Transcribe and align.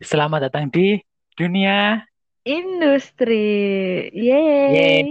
Selamat 0.00 0.48
datang 0.48 0.68
di 0.68 1.00
dunia. 1.32 2.04
Industri. 2.42 3.46
Yeay. 4.10 4.68
Yeay. 4.74 5.02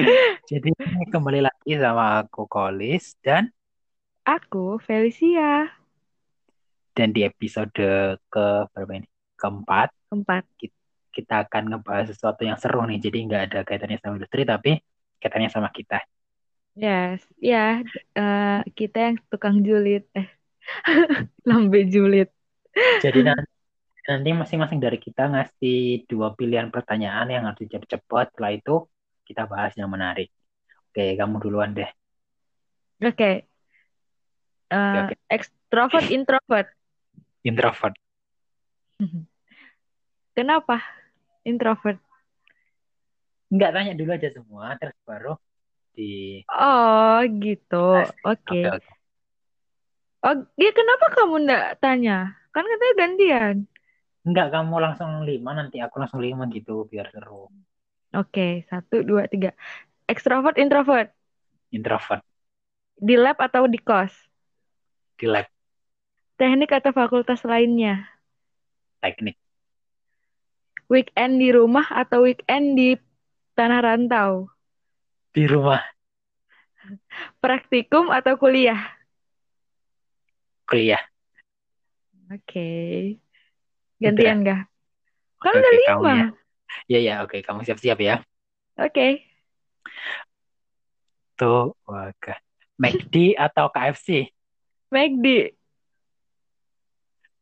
Jadi 0.50 0.70
kembali 1.10 1.44
lagi 1.44 1.72
sama 1.76 2.24
aku 2.24 2.48
Kolis 2.48 3.18
dan 3.20 3.52
Aku 4.24 4.78
Felicia. 4.78 5.68
dan 6.90 7.14
di 7.14 7.24
episode 7.24 7.72
ke 8.28 8.46
berapa 8.74 8.92
ini? 8.92 9.08
Keempat 9.36 9.88
Empat. 10.10 10.44
kita 11.10 11.46
akan 11.46 11.74
ngebahas 11.74 12.12
sesuatu 12.12 12.44
yang 12.44 12.58
seru 12.60 12.82
nih. 12.84 12.98
Jadi 13.00 13.18
nggak 13.26 13.42
ada 13.50 13.58
kaitannya 13.64 13.98
sama 13.98 14.18
industri 14.20 14.42
tapi 14.44 14.78
kaitannya 15.18 15.50
sama 15.50 15.68
kita. 15.70 15.98
Yes. 16.74 17.20
Ya, 17.36 17.82
eh, 18.14 18.60
kita 18.72 19.10
yang 19.10 19.16
tukang 19.28 19.60
julid. 19.60 20.06
Eh, 20.14 20.28
lambe 21.48 21.82
julid. 21.90 22.30
Jadi 22.74 23.20
nanti, 23.26 23.50
nanti 24.06 24.28
masing-masing 24.34 24.80
dari 24.80 24.98
kita 24.98 25.28
ngasih 25.30 26.06
dua 26.06 26.32
pilihan 26.34 26.70
pertanyaan 26.70 27.28
yang 27.30 27.42
harus 27.48 27.60
dijawab 27.64 27.86
cepat. 27.88 28.26
Setelah 28.34 28.52
itu 28.54 28.74
kita 29.26 29.46
bahas 29.46 29.72
yang 29.78 29.90
menarik. 29.90 30.30
Oke, 30.90 31.14
kamu 31.14 31.38
duluan 31.38 31.70
deh. 31.74 31.90
Oke. 33.02 33.46
Eh, 34.70 34.96
Oke. 35.02 35.14
Extrovert, 35.30 36.06
introvert. 36.10 36.68
Introvert. 37.42 37.94
Kenapa 40.36 40.82
introvert? 41.42 41.98
Nggak 43.50 43.70
tanya 43.74 43.92
dulu 43.98 44.10
aja 44.14 44.30
semua, 44.30 44.78
terus 44.78 44.94
baru 45.02 45.34
di 45.90 46.42
Oh, 46.46 47.18
gitu. 47.42 48.06
Oke, 48.22 48.22
Oke. 48.26 48.60
oke. 48.70 48.90
Oh, 50.20 50.36
ya 50.60 50.70
kenapa 50.76 51.06
kamu 51.16 51.34
nggak 51.48 51.66
tanya? 51.80 52.39
Kan 52.54 52.64
katanya 52.70 52.94
gantian. 53.00 53.56
Enggak, 54.26 54.46
kamu 54.54 54.74
langsung 54.84 55.10
lima, 55.28 55.50
nanti 55.58 55.76
aku 55.84 55.94
langsung 56.00 56.20
lima 56.26 56.42
gitu, 56.56 56.74
biar 56.90 57.06
seru. 57.14 57.42
Oke, 58.18 58.42
satu, 58.70 58.96
dua, 59.08 59.22
tiga. 59.32 59.50
Extrovert, 60.12 60.56
introvert. 60.62 61.08
Introvert, 61.78 62.24
Di 63.06 63.14
lab 63.24 63.36
atau 63.46 63.62
di 63.72 63.78
kos? 63.88 64.14
di 65.18 65.26
lab, 65.26 65.46
Teknik 66.38 66.70
atau 66.78 66.90
fakultas 66.98 67.40
lainnya? 67.50 67.94
teknik, 69.00 69.36
Weekend 70.92 71.34
di 71.40 71.48
rumah 71.56 71.86
atau 72.02 72.18
weekend 72.28 72.66
di 72.78 72.88
tanah 73.56 73.80
rantau? 73.86 74.32
di 75.34 75.42
rumah, 75.46 75.82
Praktikum 77.42 78.08
atau 78.12 78.34
kuliah? 78.40 78.80
kuliah. 80.68 81.09
Oke. 82.30 82.70
Gantian 83.98 84.46
gak? 84.46 84.70
Kan 85.42 85.50
Oke, 85.50 85.58
udah 85.58 85.72
lima. 85.74 86.14
ya. 86.14 86.26
Ya, 86.86 86.98
ya, 87.02 87.14
oke, 87.26 87.42
kamu 87.42 87.66
siap-siap 87.66 87.98
ya. 87.98 88.22
Oke. 88.78 89.26
Tuh, 91.34 91.74
waga. 91.82 92.38
McD 92.78 93.34
atau 93.34 93.66
KFC? 93.74 94.30
McD. 94.94 95.58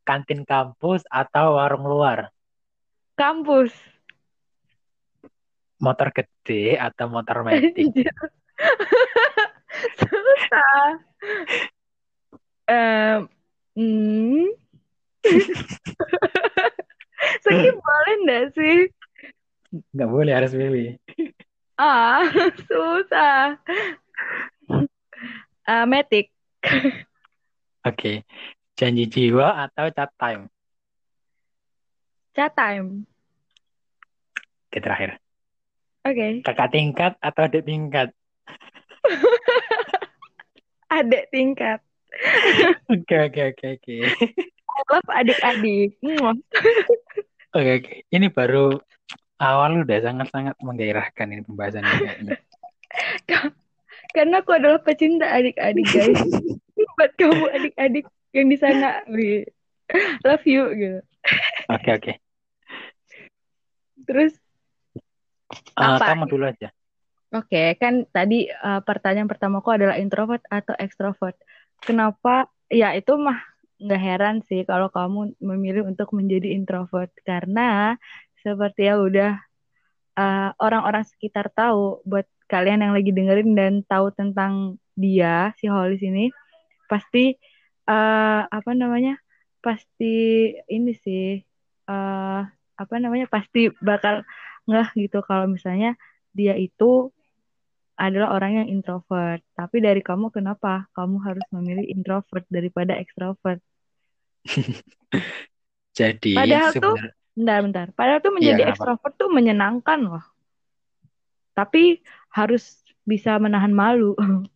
Kantin 0.08 0.48
kampus 0.48 1.04
atau 1.12 1.60
warung 1.60 1.84
luar? 1.84 2.32
Kampus. 3.12 3.76
Motor 5.76 6.10
gede 6.16 6.80
atau 6.80 7.12
motor 7.12 7.42
metik? 7.46 7.92
Susah. 10.00 10.82
Em, 12.68 13.24
hmm. 13.72 14.52
Skip 17.44 17.76
boleh 17.76 18.14
nggak 18.24 18.44
sih? 18.56 18.88
Nggak 19.92 20.08
boleh, 20.08 20.32
harus 20.32 20.52
pilih. 20.56 20.96
Ah, 21.78 22.24
susah. 22.68 23.60
Ah, 25.68 25.84
Matic. 25.84 26.32
Oke, 27.84 28.24
janji 28.74 29.04
jiwa 29.06 29.68
atau 29.68 29.92
chat 29.92 30.10
time? 30.16 30.48
Chat 32.34 32.52
time. 32.56 33.04
Oke, 34.68 34.78
terakhir. 34.80 35.20
Oke. 36.04 36.40
Kakak 36.44 36.72
tingkat 36.72 37.12
atau 37.20 37.44
adik 37.44 37.64
tingkat? 37.64 38.08
Adik 40.88 41.28
tingkat. 41.28 41.84
Oke, 42.88 43.16
oke, 43.28 43.40
oke, 43.52 43.66
oke. 43.76 43.96
I 44.68 44.80
love 44.88 45.08
adik-adik. 45.10 45.90
Oke, 47.48 47.70
oke. 47.80 47.92
Ini 48.08 48.26
baru 48.28 48.76
awal 49.38 49.82
udah 49.82 49.98
sangat-sangat 50.00 50.54
menggairahkan 50.60 51.26
ini 51.28 51.42
pembahasannya 51.42 51.94
kayaknya. 51.98 52.32
Karena 54.08 54.40
aku 54.40 54.52
adalah 54.52 54.80
pecinta 54.80 55.26
adik-adik, 55.28 55.86
guys. 55.88 56.20
Buat 56.96 57.12
kamu 57.16 57.46
adik-adik 57.52 58.04
yang 58.32 58.46
di 58.46 58.56
sana, 58.56 59.02
love 60.22 60.44
you 60.44 60.62
gitu. 60.74 60.98
Oke, 61.68 61.90
oke. 61.92 62.12
Terus, 64.04 64.32
Eh, 65.48 65.80
Apa? 65.80 66.12
kamu 66.12 66.28
dulu 66.28 66.44
aja. 66.44 66.68
oke, 67.30 67.80
kan 67.80 68.04
tadi 68.12 68.52
eh, 68.52 68.80
pertanyaan 68.84 69.24
pertamaku 69.24 69.72
adalah 69.72 69.96
introvert 69.96 70.44
atau 70.44 70.76
extrovert. 70.76 71.40
Kenapa? 71.80 72.52
Ya 72.68 72.92
itu 72.92 73.16
mah 73.16 73.40
nggak 73.78 74.02
heran 74.02 74.36
sih 74.48 74.66
kalau 74.66 74.88
kamu 74.90 75.38
memilih 75.42 75.82
untuk 75.90 76.10
menjadi 76.14 76.54
introvert. 76.54 77.10
Karena 77.22 77.94
seperti 78.42 78.88
ya 78.90 78.94
udah 78.98 79.32
eh, 80.18 80.50
orang-orang 80.58 81.04
sekitar 81.06 81.50
tahu 81.54 82.02
buat 82.06 82.26
kalian 82.50 82.82
yang 82.84 82.92
lagi 82.96 83.10
dengerin 83.12 83.52
dan 83.54 83.72
tahu 83.86 84.10
tentang 84.14 84.80
dia 84.98 85.54
si 85.60 85.70
Hollis 85.70 86.02
ini 86.02 86.32
pasti 86.90 87.36
eh, 87.88 88.40
apa 88.48 88.70
namanya 88.74 89.20
pasti 89.62 90.14
ini 90.70 90.92
sih 91.04 91.38
eh, 91.90 92.40
apa 92.78 92.94
namanya 93.02 93.26
pasti 93.30 93.70
bakal 93.82 94.22
ngeh 94.68 94.88
gitu 95.02 95.18
kalau 95.24 95.46
misalnya 95.50 95.98
dia 96.36 96.54
itu 96.54 97.10
adalah 97.98 98.30
orang 98.38 98.62
yang 98.62 98.68
introvert. 98.70 99.42
Tapi 99.58 99.82
dari 99.82 100.00
kamu 100.06 100.30
kenapa 100.30 100.86
kamu 100.94 101.18
harus 101.26 101.42
memilih 101.50 101.82
introvert 101.90 102.46
daripada 102.46 102.94
extrovert 102.94 103.58
Jadi 105.98 106.32
Padahal 106.38 106.70
tuh- 106.70 106.76
sebenarnya 106.76 107.14
bentar 107.38 107.58
bentar 107.62 107.86
padahal 107.94 108.18
tuh 108.18 108.34
menjadi 108.34 108.66
kenapa? 108.66 108.74
extrovert 108.74 109.14
tuh 109.14 109.30
menyenangkan 109.30 109.98
loh 110.02 110.24
tapi 111.54 112.02
harus 112.34 112.82
bisa 113.06 113.38
menahan 113.38 113.70
malu 113.70 114.18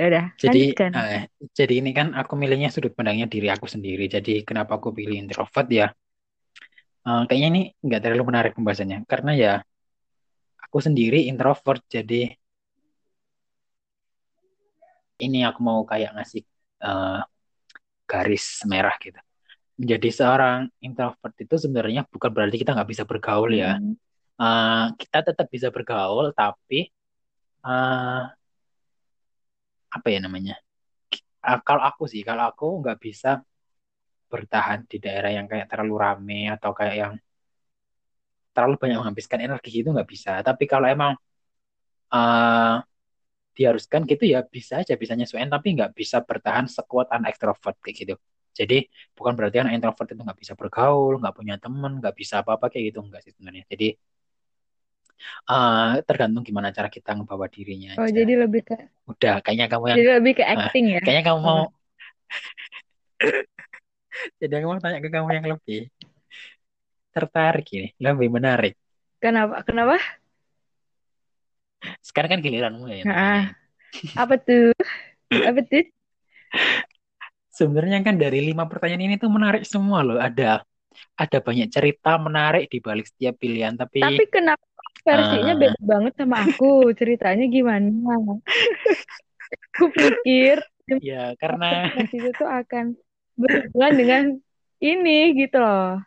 ya 0.00 0.04
udah 0.08 0.26
jadi 0.40 0.72
lanjutkan 0.72 0.90
eh, 0.96 1.22
jadi 1.52 1.74
ini 1.84 1.92
kan 1.92 2.16
aku 2.16 2.40
milihnya 2.40 2.72
sudut 2.72 2.96
pandangnya 2.96 3.28
diri 3.28 3.52
aku 3.52 3.68
sendiri. 3.68 4.08
Jadi 4.08 4.48
kenapa 4.48 4.80
aku 4.80 4.96
pilih 4.96 5.20
introvert 5.20 5.68
ya? 5.68 5.86
Eh, 7.04 7.22
kayaknya 7.28 7.48
ini 7.52 7.62
nggak 7.84 8.00
terlalu 8.02 8.24
menarik 8.32 8.52
pembahasannya 8.56 9.04
karena 9.04 9.30
ya 9.36 9.52
aku 10.64 10.78
sendiri 10.80 11.28
introvert. 11.30 11.84
Jadi 11.86 12.32
ini 15.22 15.46
aku 15.46 15.60
mau 15.62 15.80
kayak 15.86 16.16
ngasih 16.16 16.42
eh, 16.82 17.20
garis 18.10 18.62
merah 18.68 18.94
gitu. 19.00 19.18
Menjadi 19.80 20.08
seorang 20.12 20.58
introvert 20.84 21.34
itu 21.40 21.54
sebenarnya 21.58 22.02
bukan 22.12 22.30
berarti 22.30 22.56
kita 22.60 22.76
nggak 22.76 22.90
bisa 22.92 23.04
bergaul 23.08 23.50
ya. 23.52 23.78
Hmm. 23.78 23.94
Eh, 24.42 24.86
kita 25.00 25.18
tetap 25.32 25.46
bisa 25.48 25.68
bergaul, 25.74 26.34
tapi 26.34 26.90
eh, 27.66 28.22
apa 29.92 30.06
ya 30.08 30.18
namanya? 30.24 30.54
Eh, 31.42 31.58
kalau 31.66 31.82
aku 31.88 32.02
sih, 32.12 32.22
kalau 32.28 32.44
aku 32.50 32.66
nggak 32.82 32.98
bisa 33.02 33.28
bertahan 34.32 34.80
di 34.90 34.96
daerah 35.04 35.30
yang 35.36 35.46
kayak 35.50 35.68
terlalu 35.70 35.94
rame 36.04 36.40
atau 36.54 36.70
kayak 36.78 36.96
yang 37.02 37.14
terlalu 38.52 38.74
banyak 38.82 38.96
menghabiskan 39.00 39.40
energi 39.46 39.70
itu 39.80 39.88
nggak 39.94 40.08
bisa. 40.08 40.30
Tapi 40.44 40.64
kalau 40.68 40.86
emang 40.88 41.12
eh, 42.12 42.74
diharuskan 43.52 44.00
gitu 44.10 44.24
ya 44.32 44.40
bisa 44.44 44.80
aja 44.82 44.94
bisa 44.96 45.12
nyesuaiin, 45.18 45.50
tapi 45.52 45.76
nggak 45.76 45.92
bisa 45.92 46.24
bertahan 46.24 46.66
sekuat 46.68 47.12
anak 47.12 47.36
ekstrovert 47.36 47.76
kayak 47.84 47.96
gitu. 48.02 48.14
Jadi 48.52 48.84
bukan 49.16 49.32
berarti 49.32 49.56
anak 49.64 49.72
introvert 49.80 50.08
itu 50.12 50.22
nggak 50.24 50.38
bisa 50.42 50.52
bergaul, 50.56 51.16
nggak 51.20 51.34
punya 51.38 51.54
teman, 51.56 52.00
nggak 52.00 52.14
bisa 52.16 52.34
apa-apa 52.44 52.68
kayak 52.72 52.84
gitu 52.92 52.98
enggak 53.04 53.20
sih 53.24 53.32
sebenarnya. 53.32 53.64
Jadi 53.68 53.88
eh, 55.48 55.92
tergantung 56.08 56.42
gimana 56.42 56.68
cara 56.74 56.88
kita 56.90 57.14
ngebawa 57.16 57.46
dirinya 57.46 57.94
oh 57.98 58.06
aja. 58.06 58.14
jadi 58.14 58.32
lebih 58.46 58.62
ke 58.66 58.76
Udah, 59.06 59.42
kayaknya 59.42 59.66
kamu 59.70 59.84
yang 59.90 59.96
jadi 59.98 60.10
lebih 60.18 60.32
ke 60.38 60.44
acting 60.46 60.84
ya 60.90 61.00
kayaknya 61.02 61.24
kamu 61.32 61.40
mau 61.42 61.62
Oh. 61.62 61.68
jadi 64.40 64.52
aku 64.60 64.66
mau 64.66 64.80
tanya 64.82 64.98
ke 64.98 65.08
kamu 65.08 65.28
yang 65.30 65.46
lebih 65.56 65.80
tertarik 67.12 67.66
ini, 67.76 67.88
lebih 68.00 68.28
menarik. 68.32 68.72
kenapa 69.22 69.62
kenapa 69.62 70.00
Sekarang 72.02 72.30
kan 72.38 72.40
giliranmu 72.44 72.86
ya 72.90 73.04
Nah, 73.06 73.50
apa 74.16 74.34
tuh 74.46 74.72
apa 75.48 75.60
tuh 75.70 75.84
sebenarnya 77.52 77.98
kan 78.06 78.16
dari 78.16 78.38
lima 78.48 78.64
pertanyaan 78.70 79.04
ini 79.06 79.16
tuh 79.20 79.30
menarik 79.30 79.62
semua 79.68 80.00
loh. 80.06 80.18
Ada 80.18 80.64
ada 81.16 81.38
banyak 81.40 81.68
cerita 81.72 82.16
menarik 82.20 82.68
di 82.72 82.78
balik 82.78 83.06
setiap 83.10 83.34
pilihan, 83.40 83.74
tapi 83.76 83.98
Tapi 84.04 84.24
kenapa 84.28 84.64
versinya 85.06 85.54
eh, 85.56 85.60
beda 85.62 85.80
banget 85.82 86.12
sama 86.20 86.36
aku? 86.46 86.92
Ceritanya 86.98 87.44
gimana? 87.48 87.90
Aku 89.76 89.84
pikir 89.92 90.56
ya 91.00 91.32
karena 91.40 91.66
itu 92.16 92.28
tuh 92.38 92.48
akan 92.48 92.84
berhubungan 93.40 93.92
dengan 94.00 94.22
ini 94.82 95.32
gitu 95.40 95.56
loh. 95.58 96.02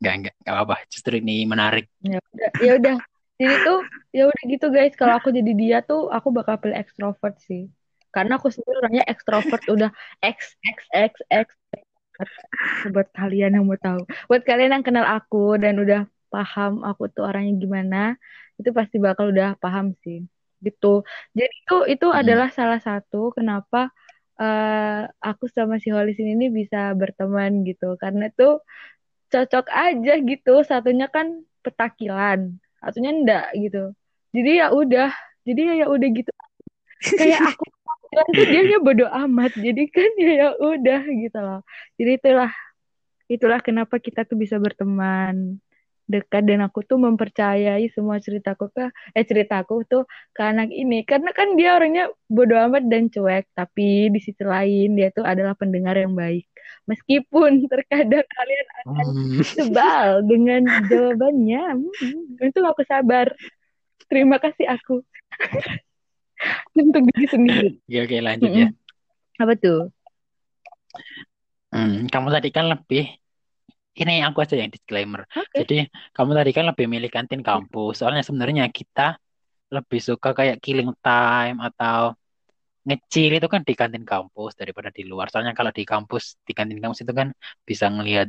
nggak 0.00 0.14
nggak 0.20 0.34
nggak 0.42 0.54
apa-apa. 0.54 0.76
Justru 0.92 1.12
ini 1.20 1.44
menarik. 1.44 1.84
Ya 2.00 2.18
udah, 2.32 2.50
ya 2.64 2.72
udah. 2.80 2.96
Jadi 3.40 3.54
tuh 3.64 3.78
ya 4.12 4.28
udah 4.28 4.42
gitu 4.52 4.66
guys. 4.68 4.92
Kalau 5.00 5.16
aku 5.16 5.32
jadi 5.32 5.52
dia 5.56 5.78
tuh 5.80 6.12
aku 6.12 6.28
bakal 6.28 6.60
pilih 6.60 6.76
ekstrovert 6.76 7.40
sih. 7.40 7.72
Karena 8.12 8.36
aku 8.36 8.52
sendiri 8.52 8.76
orangnya 8.84 9.04
ekstrovert 9.08 9.64
udah 9.72 9.90
x 10.20 10.60
x 10.60 10.78
x 10.92 11.14
x 11.32 11.48
buat 12.92 13.08
kalian 13.16 13.56
yang 13.56 13.64
mau 13.64 13.80
tahu. 13.80 14.04
Buat 14.28 14.44
kalian 14.44 14.76
yang 14.76 14.84
kenal 14.84 15.08
aku 15.08 15.56
dan 15.56 15.80
udah 15.80 16.04
paham 16.28 16.84
aku 16.84 17.08
tuh 17.08 17.24
orangnya 17.24 17.56
gimana, 17.56 18.02
itu 18.60 18.70
pasti 18.76 19.00
bakal 19.00 19.32
udah 19.32 19.56
paham 19.56 19.96
sih. 20.04 20.28
Gitu. 20.60 21.00
Jadi 21.32 21.48
itu 21.64 21.76
itu 21.88 22.06
Mm. 22.12 22.20
adalah 22.20 22.48
salah 22.52 22.76
satu 22.76 23.32
kenapa 23.32 23.88
eh, 24.36 25.08
aku 25.24 25.48
sama 25.48 25.80
si 25.80 25.88
Holis 25.88 26.20
ini 26.20 26.52
bisa 26.52 26.92
berteman 26.92 27.64
gitu. 27.64 27.96
Karena 27.96 28.28
tuh 28.36 28.60
cocok 29.32 29.66
aja 29.72 30.12
gitu. 30.20 30.60
Satunya 30.60 31.08
kan 31.08 31.40
petakilan, 31.64 32.59
satunya 32.80 33.10
enggak 33.12 33.46
gitu. 33.56 33.92
Jadi 34.32 34.50
ya 34.58 34.66
udah, 34.72 35.10
jadi 35.44 35.60
ya 35.84 35.86
udah 35.86 36.08
gitu. 36.10 36.32
Kayak 37.16 37.40
aku 37.54 37.64
tuh 38.36 38.46
dia 38.48 38.78
bodo 38.82 39.06
amat. 39.06 39.52
Jadi 39.54 39.82
kan 39.88 40.10
ya 40.18 40.32
ya 40.34 40.48
udah 40.58 41.00
gitu 41.06 41.38
loh. 41.38 41.60
Jadi 42.00 42.10
itulah 42.18 42.50
itulah 43.30 43.60
kenapa 43.62 44.02
kita 44.02 44.26
tuh 44.26 44.34
bisa 44.34 44.58
berteman 44.58 45.62
dekat 46.10 46.42
dan 46.42 46.66
aku 46.66 46.82
tuh 46.82 46.98
mempercayai 46.98 47.86
semua 47.94 48.18
ceritaku 48.18 48.66
ke 48.74 48.90
eh 49.14 49.24
ceritaku 49.24 49.86
tuh 49.86 50.02
ke 50.34 50.42
anak 50.42 50.74
ini. 50.74 51.06
Karena 51.06 51.30
kan 51.30 51.54
dia 51.54 51.78
orangnya 51.78 52.10
bodo 52.26 52.58
amat 52.58 52.90
dan 52.90 53.06
cuek 53.06 53.46
tapi 53.54 54.10
di 54.10 54.18
sisi 54.18 54.42
lain 54.42 54.98
dia 54.98 55.14
tuh 55.14 55.22
adalah 55.22 55.54
pendengar 55.54 55.94
yang 55.94 56.12
baik. 56.18 56.50
Meskipun 56.90 57.62
terkadang 57.72 58.26
kalian 58.26 58.68
akan 58.82 59.06
Hmm. 59.10 59.42
sebal 59.46 60.06
dengan 60.30 60.66
jawabannya 60.66 61.64
hmm, 61.78 62.42
itu 62.42 62.60
aku 62.66 62.82
sabar 62.84 63.30
terima 64.10 64.42
kasih 64.42 64.66
aku. 64.66 65.06
Untuk 66.80 67.04
diri 67.12 67.26
sendiri. 67.28 67.68
Oke, 67.84 67.98
oke 68.08 68.16
lanjut 68.24 68.50
ya. 68.50 68.68
Apa 69.38 69.54
tuh? 69.60 69.92
Hmm, 71.70 72.10
kamu 72.10 72.28
tadi 72.34 72.48
kan 72.50 72.66
lebih 72.66 73.06
ini 73.98 74.22
aku 74.22 74.38
aja 74.44 74.54
yang 74.54 74.70
disclaimer. 74.70 75.26
oke 75.34 75.54
Jadi 75.56 75.90
kamu 76.14 76.30
tadi 76.38 76.50
kan 76.56 76.64
lebih 76.70 76.86
milih 76.86 77.10
kantin 77.10 77.42
kampus. 77.42 78.00
Soalnya 78.00 78.22
sebenarnya 78.22 78.64
kita 78.70 79.18
lebih 79.70 80.00
suka 80.02 80.30
kayak 80.34 80.58
killing 80.62 80.90
time 81.02 81.58
atau 81.58 82.14
ngecil 82.86 83.30
itu 83.38 83.46
kan 83.50 83.62
di 83.68 83.74
kantin 83.76 84.04
kampus 84.06 84.52
daripada 84.56 84.88
di 84.94 85.02
luar. 85.10 85.26
Soalnya 85.30 85.52
kalau 85.58 85.70
di 85.74 85.84
kampus, 85.86 86.38
di 86.46 86.52
kantin 86.56 86.78
kampus 86.82 87.00
itu 87.04 87.12
kan 87.12 87.28
bisa 87.68 87.86
ngelihat 87.92 88.28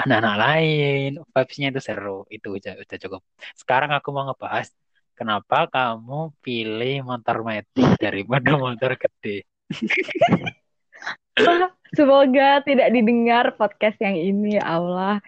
anak-anak 0.00 0.36
lain, 0.44 1.10
vibes-nya 1.32 1.68
itu 1.72 1.80
seru. 1.82 2.24
Itu 2.30 2.56
udah, 2.56 2.72
udah 2.82 2.98
cukup. 3.02 3.20
Sekarang 3.58 3.90
aku 3.96 4.08
mau 4.14 4.24
ngebahas 4.28 4.68
kenapa 5.18 5.68
kamu 5.68 6.32
pilih 6.44 6.96
motor 7.04 7.36
metik 7.44 7.88
daripada 8.04 8.50
motor 8.56 8.96
gede. 8.96 9.44
Semoga 11.92 12.64
tidak 12.64 12.88
didengar 12.88 13.52
podcast 13.60 14.00
yang 14.00 14.16
ini 14.16 14.56
ya 14.56 14.64
Allah 14.64 15.20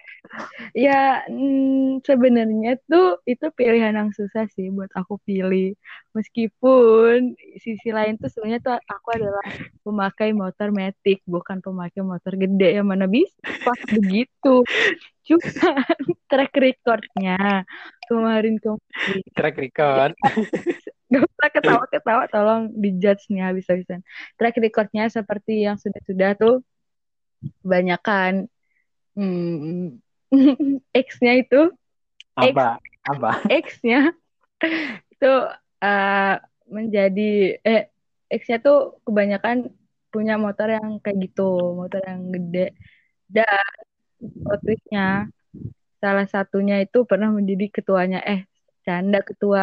Ya, 0.75 1.23
mm, 1.31 2.03
sebenarnya 2.03 2.75
tuh 2.89 3.23
itu 3.23 3.47
pilihan 3.55 3.95
yang 3.95 4.11
susah 4.11 4.49
sih 4.51 4.67
buat 4.73 4.91
aku 4.91 5.15
pilih. 5.23 5.77
Meskipun 6.11 7.35
sisi 7.59 7.89
lain 7.95 8.19
tuh 8.19 8.27
sebenarnya 8.27 8.59
tuh 8.63 8.75
aku 8.75 9.07
adalah 9.15 9.43
pemakai 9.83 10.35
motor 10.35 10.75
metik, 10.75 11.23
bukan 11.23 11.63
pemakai 11.63 12.03
motor 12.03 12.35
gede 12.35 12.75
yang 12.75 12.87
mana 12.87 13.07
bisa 13.07 13.35
pas 13.63 13.79
begitu. 13.87 14.63
Cuma 15.25 15.39
track 16.31 16.53
recordnya 16.59 17.63
kemarin 18.11 18.59
kemarin 18.59 18.81
Track 19.33 19.55
record. 19.57 20.11
Gak 21.11 21.21
usah 21.21 21.49
ketawa-ketawa 21.53 22.23
tolong 22.31 22.73
dijudge 22.73 23.29
nih 23.29 23.45
habis-habisan. 23.45 24.01
Track 24.37 24.57
recordnya 24.57 25.05
seperti 25.09 25.65
yang 25.65 25.77
sudah-sudah 25.77 26.33
tuh 26.37 26.65
kebanyakan 27.61 28.49
hmm, 29.13 30.01
X-nya 31.05 31.33
itu 31.45 31.69
X 32.35 32.55
Apa? 32.55 32.81
Apa? 33.05 33.31
X-nya 33.47 34.11
itu 35.13 35.33
eh, 35.83 36.35
menjadi 36.65 37.61
eh 37.61 37.83
X-nya 38.25 38.57
tuh 38.57 38.97
kebanyakan 39.05 39.69
punya 40.09 40.39
motor 40.39 40.71
yang 40.71 40.97
kayak 41.03 41.29
gitu, 41.29 41.75
motor 41.75 42.01
yang 42.01 42.31
gede. 42.33 42.73
Dan 43.29 43.67
plot 44.41 44.59
twist-nya 44.63 45.29
salah 45.99 46.27
satunya 46.29 46.81
itu 46.81 47.03
pernah 47.03 47.29
menjadi 47.29 47.67
ketuanya 47.69 48.19
eh 48.25 48.47
canda 48.87 49.19
ketua. 49.21 49.61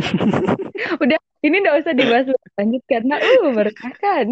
Udah 1.02 1.18
ini 1.40 1.56
nggak 1.60 1.78
usah 1.84 1.92
dibahas 1.96 2.26
lebih 2.28 2.52
lanjut 2.56 2.82
karena 2.84 3.14
uh 3.16 3.48
meresahkan. 3.52 4.26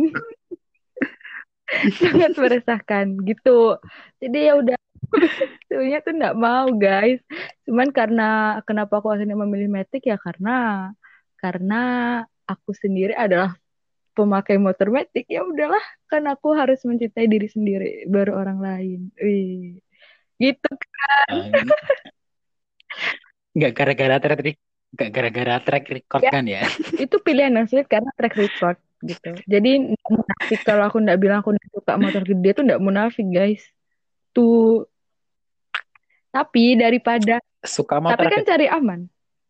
Sangat 2.00 2.32
meresahkan 2.36 3.06
gitu. 3.28 3.76
Jadi 4.20 4.38
ya 4.48 4.56
udah 4.56 4.76
sebenarnya 5.68 6.00
tuh 6.04 6.12
nggak 6.16 6.36
mau 6.36 6.68
guys. 6.76 7.20
Cuman 7.68 7.88
karena 7.92 8.60
kenapa 8.64 9.00
aku 9.00 9.08
akhirnya 9.12 9.36
memilih 9.36 9.68
Matic 9.68 10.04
ya 10.08 10.16
karena 10.20 10.88
karena 11.38 11.82
aku 12.48 12.72
sendiri 12.72 13.12
adalah 13.14 13.56
pemakai 14.16 14.58
motor 14.58 14.90
Matic 14.90 15.28
ya 15.30 15.44
udahlah 15.46 15.84
kan 16.10 16.24
aku 16.26 16.56
harus 16.56 16.82
mencintai 16.82 17.28
diri 17.28 17.48
sendiri 17.48 18.08
baru 18.08 18.36
orang 18.36 18.58
lain. 18.60 19.00
Wih. 19.20 19.80
Gitu 20.40 20.70
kan. 20.70 21.34
Eh, 21.52 21.64
Nggak 23.58 23.72
gara-gara 23.74 24.16
track 24.22 24.40
nggak 24.88 25.10
gara-gara 25.12 25.54
track 25.60 25.84
record 25.92 26.22
Ya, 26.24 26.30
kan 26.32 26.44
ya? 26.48 26.62
itu 27.04 27.16
pilihan 27.20 27.52
yang 27.52 27.66
sulit 27.68 27.86
karena 27.86 28.08
track 28.16 28.34
record 28.36 28.76
gitu. 29.04 29.30
Jadi 29.46 29.94
munafik 29.94 30.60
kalau 30.66 30.88
aku 30.88 30.98
nggak 30.98 31.18
bilang 31.20 31.38
aku 31.44 31.54
suka 31.70 31.94
motor 31.94 32.22
gede 32.24 32.50
tuh 32.56 32.64
nggak 32.66 32.82
munafik 32.82 33.26
guys. 33.28 33.62
Tuh 34.32 34.88
tapi 36.28 36.76
daripada 36.76 37.38
Suka 37.62 37.98
tapi 37.98 38.04
motor 38.06 38.26
kan 38.30 38.42
gede. 38.42 38.48
cari 38.48 38.66
aman. 38.70 39.00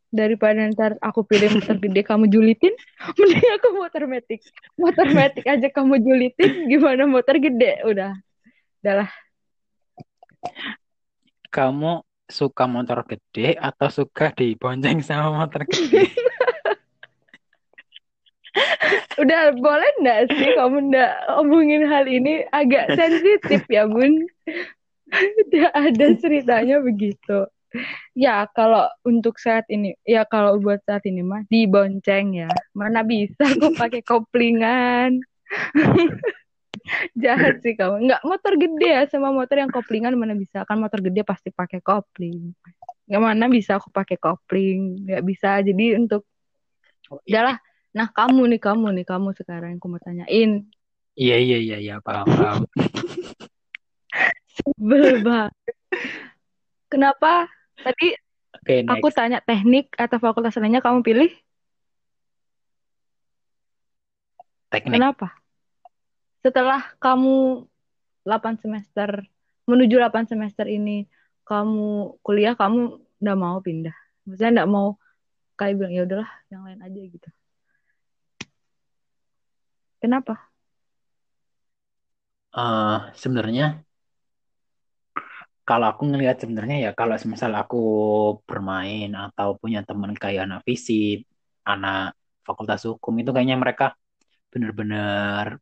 Daripada 0.09 0.65
ntar 0.73 0.97
aku 1.05 1.21
pilih 1.21 1.61
motor 1.61 1.77
gede 1.77 2.01
kamu 2.01 2.33
julitin, 2.33 2.73
mending 3.21 3.51
aku 3.61 3.69
motor 3.77 4.09
metik. 4.09 4.41
Motor 4.81 5.05
metik 5.13 5.45
aja 5.45 5.69
kamu 5.69 6.01
julitin, 6.01 6.65
gimana 6.65 7.05
motor 7.05 7.37
gede? 7.37 7.85
Udah, 7.85 8.17
udahlah. 8.81 9.11
Kamu 11.49 12.08
suka 12.29 12.69
motor 12.69 13.03
gede 13.09 13.57
atau 13.57 13.89
suka 13.89 14.31
dibonceng 14.37 15.01
sama 15.01 15.33
motor 15.33 15.65
gede? 15.65 16.13
Udah 19.19 19.53
boleh 19.57 19.91
nggak 20.05 20.21
sih 20.31 20.55
kamu 20.55 20.95
nggak 20.95 21.13
ngomongin 21.35 21.83
hal 21.89 22.05
ini 22.07 22.47
agak 22.55 22.95
sensitif 22.95 23.65
ya 23.67 23.89
bun? 23.89 24.29
Udah 25.43 25.69
ada 25.75 26.07
ceritanya 26.21 26.79
begitu. 26.85 27.49
Ya 28.17 28.49
kalau 28.57 28.89
untuk 29.05 29.37
saat 29.37 29.69
ini, 29.69 29.93
ya 30.09 30.25
kalau 30.25 30.57
buat 30.57 30.81
saat 30.89 31.05
ini 31.05 31.21
mah 31.21 31.45
dibonceng 31.53 32.33
ya. 32.33 32.49
Mana 32.73 33.05
bisa 33.05 33.45
aku 33.45 33.77
pakai 33.77 34.01
koplingan. 34.01 35.21
Jahat 37.23 37.61
sih 37.65 37.75
kamu. 37.75 38.09
Nggak 38.09 38.23
motor 38.25 38.53
gede 38.57 38.89
ya 38.89 39.03
sama 39.11 39.33
motor 39.35 39.57
yang 39.61 39.71
koplingan 39.73 40.15
mana 40.17 40.35
bisa 40.37 40.63
kan 40.65 40.79
motor 40.79 41.01
gede 41.03 41.23
pasti 41.27 41.53
pakai 41.53 41.83
kopling. 41.85 42.55
Nggak 43.09 43.23
mana 43.23 43.45
bisa 43.49 43.81
aku 43.81 43.89
pakai 43.89 44.17
kopling. 44.17 45.05
Nggak 45.09 45.23
bisa. 45.25 45.61
Jadi 45.65 45.97
untuk 45.97 46.29
Oh, 47.09 47.21
iya. 47.25 47.41
udahlah. 47.41 47.57
Nah 47.97 48.07
kamu 48.13 48.43
nih 48.53 48.61
kamu 48.61 48.87
nih 49.01 49.07
kamu 49.09 49.33
sekarang 49.33 49.73
yang 49.73 49.81
aku 49.81 49.89
mau 49.89 50.01
tanyain. 50.01 50.51
Iya 51.19 51.37
iya 51.41 51.59
iya 51.59 51.77
iya 51.81 51.97
paham 52.05 52.29
paham. 52.29 52.63
Sebel 54.55 55.25
banget. 55.25 55.53
Kenapa 56.93 57.49
tadi 57.81 58.13
Oke 58.53 58.85
aku 58.85 59.09
tanya 59.09 59.41
teknik 59.41 59.93
atau 59.97 60.21
fakultas 60.21 60.57
lainnya 60.61 60.85
kamu 60.85 61.01
pilih? 61.01 61.33
Teknik. 64.69 65.01
Kenapa? 65.01 65.33
Setelah 66.45 66.81
kamu 67.03 67.67
8 68.23 68.61
semester 68.61 69.25
menuju 69.69 70.01
8 70.01 70.25
semester 70.29 70.67
ini 70.69 71.05
kamu 71.45 72.21
kuliah 72.25 72.55
kamu 72.55 73.01
nggak 73.21 73.39
mau 73.39 73.59
pindah. 73.61 73.97
Maksudnya 74.25 74.63
nggak 74.63 74.71
mau 74.71 74.97
kayak 75.59 75.75
bilang 75.75 75.93
ya 75.97 76.03
udahlah 76.07 76.31
yang 76.53 76.63
lain 76.65 76.81
aja 76.85 77.01
gitu. 77.03 77.29
Kenapa? 79.99 80.49
Eh, 82.55 82.99
sebenarnya 83.19 83.85
kalau 85.69 85.87
aku 85.93 86.03
ngelihat 86.09 86.41
sebenarnya 86.41 86.77
ya 86.89 86.91
kalau 86.97 87.13
misal 87.29 87.53
aku 87.53 87.77
bermain 88.49 89.13
atau 89.13 89.59
punya 89.61 89.85
teman 89.85 90.17
kayak 90.17 90.49
anak 90.49 90.61
fisik, 90.65 91.29
anak 91.69 92.17
fakultas 92.47 92.89
hukum 92.89 93.13
itu 93.21 93.31
kayaknya 93.37 93.61
mereka 93.61 93.93
benar-benar 94.49 95.61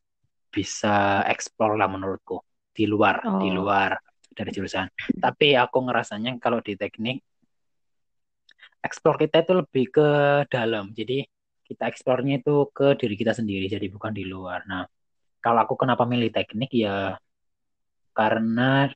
bisa 0.57 0.95
explore 1.33 1.75
lah 1.81 1.89
menurutku 1.95 2.37
di 2.77 2.85
luar 2.93 3.17
di 3.41 3.49
Oh, 3.49 3.57
luar 3.57 3.91
dari 4.37 4.51
jurusan. 4.57 4.87
Tapi 5.25 5.47
aku 5.63 5.79
ngerasanya 5.87 6.31
kalau 6.45 6.59
di 6.67 6.73
teknik 6.83 7.17
explore 8.87 9.19
kita 9.23 9.37
itu 9.45 9.53
lebih 9.61 9.85
ke 9.97 10.09
dalam. 10.55 10.85
Jadi 10.99 11.17
kita 11.67 11.83
eksplornya 11.91 12.35
itu 12.41 12.55
ke 12.77 12.87
diri 13.01 13.15
kita 13.21 13.33
sendiri, 13.39 13.67
jadi 13.75 13.87
bukan 13.95 14.13
di 14.19 14.25
luar. 14.33 14.61
Nah, 14.71 14.83
kalau 15.45 15.61
aku 15.65 15.75
kenapa 15.83 16.03
milih 16.13 16.31
teknik 16.37 16.71
ya 16.85 17.19
karena 18.19 18.91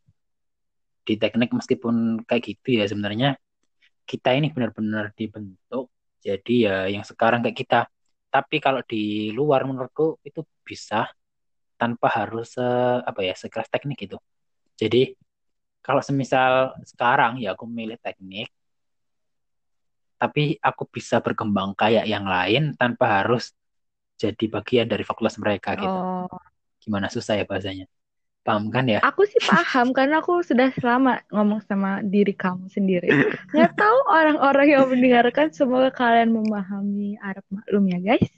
di 1.07 1.15
teknik 1.23 1.51
meskipun 1.59 2.23
kayak 2.29 2.43
gitu 2.49 2.69
ya 2.81 2.85
sebenarnya 2.91 3.29
kita 4.11 4.31
ini 4.39 4.49
benar-benar 4.55 5.05
dibentuk 5.19 5.91
jadi 6.27 6.55
ya 6.67 6.77
yang 6.95 7.05
sekarang 7.07 7.41
kayak 7.45 7.59
kita. 7.63 7.81
Tapi 8.31 8.57
kalau 8.63 8.81
di 8.87 9.31
luar 9.35 9.67
menurutku 9.67 10.23
itu 10.23 10.41
bisa 10.63 11.09
tanpa 11.81 12.13
harus 12.13 12.53
eh, 12.61 12.99
apa 13.01 13.21
ya 13.25 13.33
sekeras 13.33 13.73
teknik 13.73 14.05
itu. 14.05 14.21
Jadi 14.77 15.17
kalau 15.81 16.05
semisal 16.05 16.77
sekarang 16.85 17.41
ya 17.41 17.57
aku 17.57 17.65
milih 17.65 17.97
teknik, 17.97 18.53
tapi 20.21 20.61
aku 20.61 20.85
bisa 20.85 21.25
berkembang 21.25 21.73
kayak 21.73 22.05
yang 22.05 22.29
lain 22.29 22.77
tanpa 22.77 23.25
harus 23.25 23.57
jadi 24.21 24.45
bagian 24.53 24.85
dari 24.85 25.01
fakultas 25.01 25.41
mereka 25.41 25.73
gitu. 25.81 25.89
oh. 25.89 26.29
Gimana 26.85 27.09
susah 27.09 27.41
ya 27.41 27.49
bahasanya? 27.49 27.89
Paham 28.45 28.69
kan 28.73 28.85
ya? 28.89 29.01
Aku 29.01 29.25
sih 29.25 29.41
paham 29.41 29.93
karena 29.97 30.21
aku 30.21 30.45
sudah 30.45 30.73
selama 30.77 31.25
ngomong 31.33 31.65
sama 31.65 32.05
diri 32.05 32.37
kamu 32.37 32.69
sendiri. 32.69 33.09
Nggak 33.57 33.73
tahu 33.81 33.99
orang-orang 34.13 34.67
yang 34.69 34.85
mendengarkan 34.89 35.49
semoga 35.53 35.89
kalian 35.93 36.37
memahami 36.37 37.17
Arab 37.21 37.45
maklum 37.49 37.89
ya 37.89 37.99
guys. 38.01 38.29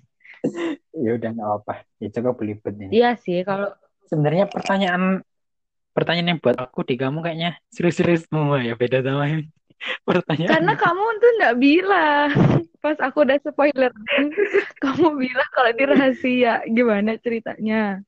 Ya 0.92 1.10
udah 1.16 1.30
nggak 1.32 1.50
apa. 1.62 1.74
Ya 2.02 2.08
coba 2.18 2.30
belibet 2.34 2.74
ini. 2.78 2.90
Iya 2.92 3.14
sih 3.16 3.40
kalau 3.46 3.70
Sebenarnya 4.12 4.44
pertanyaan 4.44 5.24
pertanyaan 5.96 6.36
yang 6.36 6.40
buat 6.44 6.60
aku 6.60 6.84
di 6.84 7.00
kamu 7.00 7.24
kayaknya 7.24 7.56
serius-serius 7.72 8.28
semua 8.28 8.60
ya 8.60 8.76
beda 8.76 9.00
sama 9.00 9.24
yang 9.24 9.48
pertanyaan. 10.08 10.52
karena 10.52 10.72
kamu 10.76 11.04
tuh 11.16 11.30
nggak 11.40 11.56
bilang 11.56 12.28
pas 12.84 12.98
aku 13.00 13.24
udah 13.24 13.40
spoiler 13.40 13.88
kamu 14.84 15.06
bilang 15.16 15.50
kalau 15.56 15.68
ini 15.72 15.84
rahasia 15.88 16.60
gimana 16.68 17.16
ceritanya. 17.24 18.04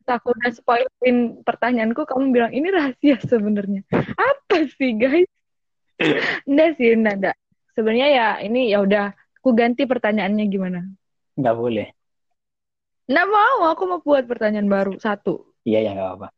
Pas 0.00 0.08
aku 0.16 0.32
udah 0.32 0.50
spoilerin 0.56 1.44
pertanyaanku 1.44 2.08
kamu 2.08 2.24
bilang 2.32 2.52
ini 2.56 2.72
rahasia 2.72 3.20
sebenarnya. 3.20 3.84
Apa 4.16 4.64
sih 4.72 4.96
guys? 4.96 5.28
Enggak 6.48 6.80
sih, 6.80 6.96
enggak, 6.96 7.14
enggak. 7.20 7.36
Sebenarnya 7.76 8.08
ya 8.08 8.28
ini 8.40 8.72
ya 8.72 8.80
udah 8.80 9.12
aku 9.46 9.54
ganti 9.54 9.86
pertanyaannya 9.86 10.44
gimana? 10.50 10.82
Nggak 11.38 11.54
boleh. 11.54 11.86
Nggak 13.06 13.28
mau, 13.30 13.70
aku 13.70 13.82
mau 13.86 14.02
buat 14.02 14.26
pertanyaan 14.26 14.66
baru 14.66 14.98
satu. 14.98 15.54
Iya 15.62 15.86
ya 15.86 15.90
nggak 15.94 16.10
apa. 16.18 16.28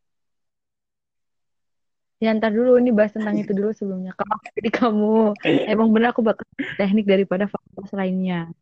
Ya 2.20 2.36
ntar 2.36 2.52
dulu 2.52 2.76
ini 2.76 2.92
bahas 2.92 3.16
tentang 3.16 3.40
itu 3.40 3.56
dulu 3.56 3.72
sebelumnya. 3.72 4.12
Kalau 4.12 4.36
jadi 4.52 4.68
kamu 4.68 5.40
emang 5.72 5.88
benar 5.88 6.12
aku 6.12 6.20
bakal 6.20 6.44
teknik 6.76 7.08
daripada 7.08 7.48
fakultas 7.48 7.96
lainnya. 7.96 8.52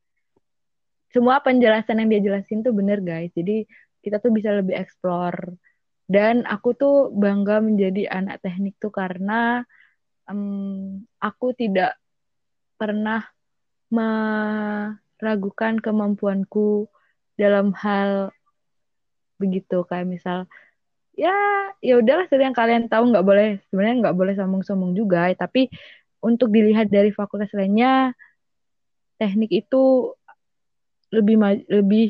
Semua 1.10 1.42
penjelasan 1.42 2.06
yang 2.06 2.08
dia 2.14 2.22
jelasin 2.30 2.62
tuh 2.62 2.70
bener 2.70 3.02
guys. 3.02 3.34
Jadi 3.34 3.66
kita 3.98 4.22
tuh 4.22 4.30
bisa 4.30 4.54
lebih 4.54 4.78
explore. 4.78 5.58
Dan 6.06 6.46
aku 6.46 6.70
tuh 6.78 7.10
bangga 7.10 7.58
menjadi 7.58 8.06
anak 8.14 8.46
teknik 8.46 8.78
tuh 8.78 8.94
karena 8.94 9.66
em, 10.30 11.02
aku 11.18 11.50
tidak 11.58 11.98
pernah 12.78 13.26
meragukan 13.90 15.74
kemampuanku 15.84 16.90
dalam 17.40 17.72
hal 17.82 18.32
begitu. 19.40 19.74
Kayak 19.88 20.06
misal 20.14 20.38
ya 21.16 21.32
ya 21.84 21.94
udahlah 22.00 22.26
yang 22.32 22.56
kalian 22.56 22.84
tahu 22.92 23.04
nggak 23.12 23.26
boleh 23.26 23.46
sebenarnya 23.68 23.96
nggak 24.04 24.18
boleh 24.20 24.34
sombong-sombong 24.38 24.92
juga. 25.00 25.30
Tapi 25.36 25.68
untuk 26.24 26.48
dilihat 26.56 26.88
dari 26.92 27.10
fakultas 27.14 27.52
lainnya 27.56 28.12
teknik 29.18 29.50
itu 29.60 29.76
lebih 31.14 31.36
ma- 31.42 31.66
lebih 31.76 32.04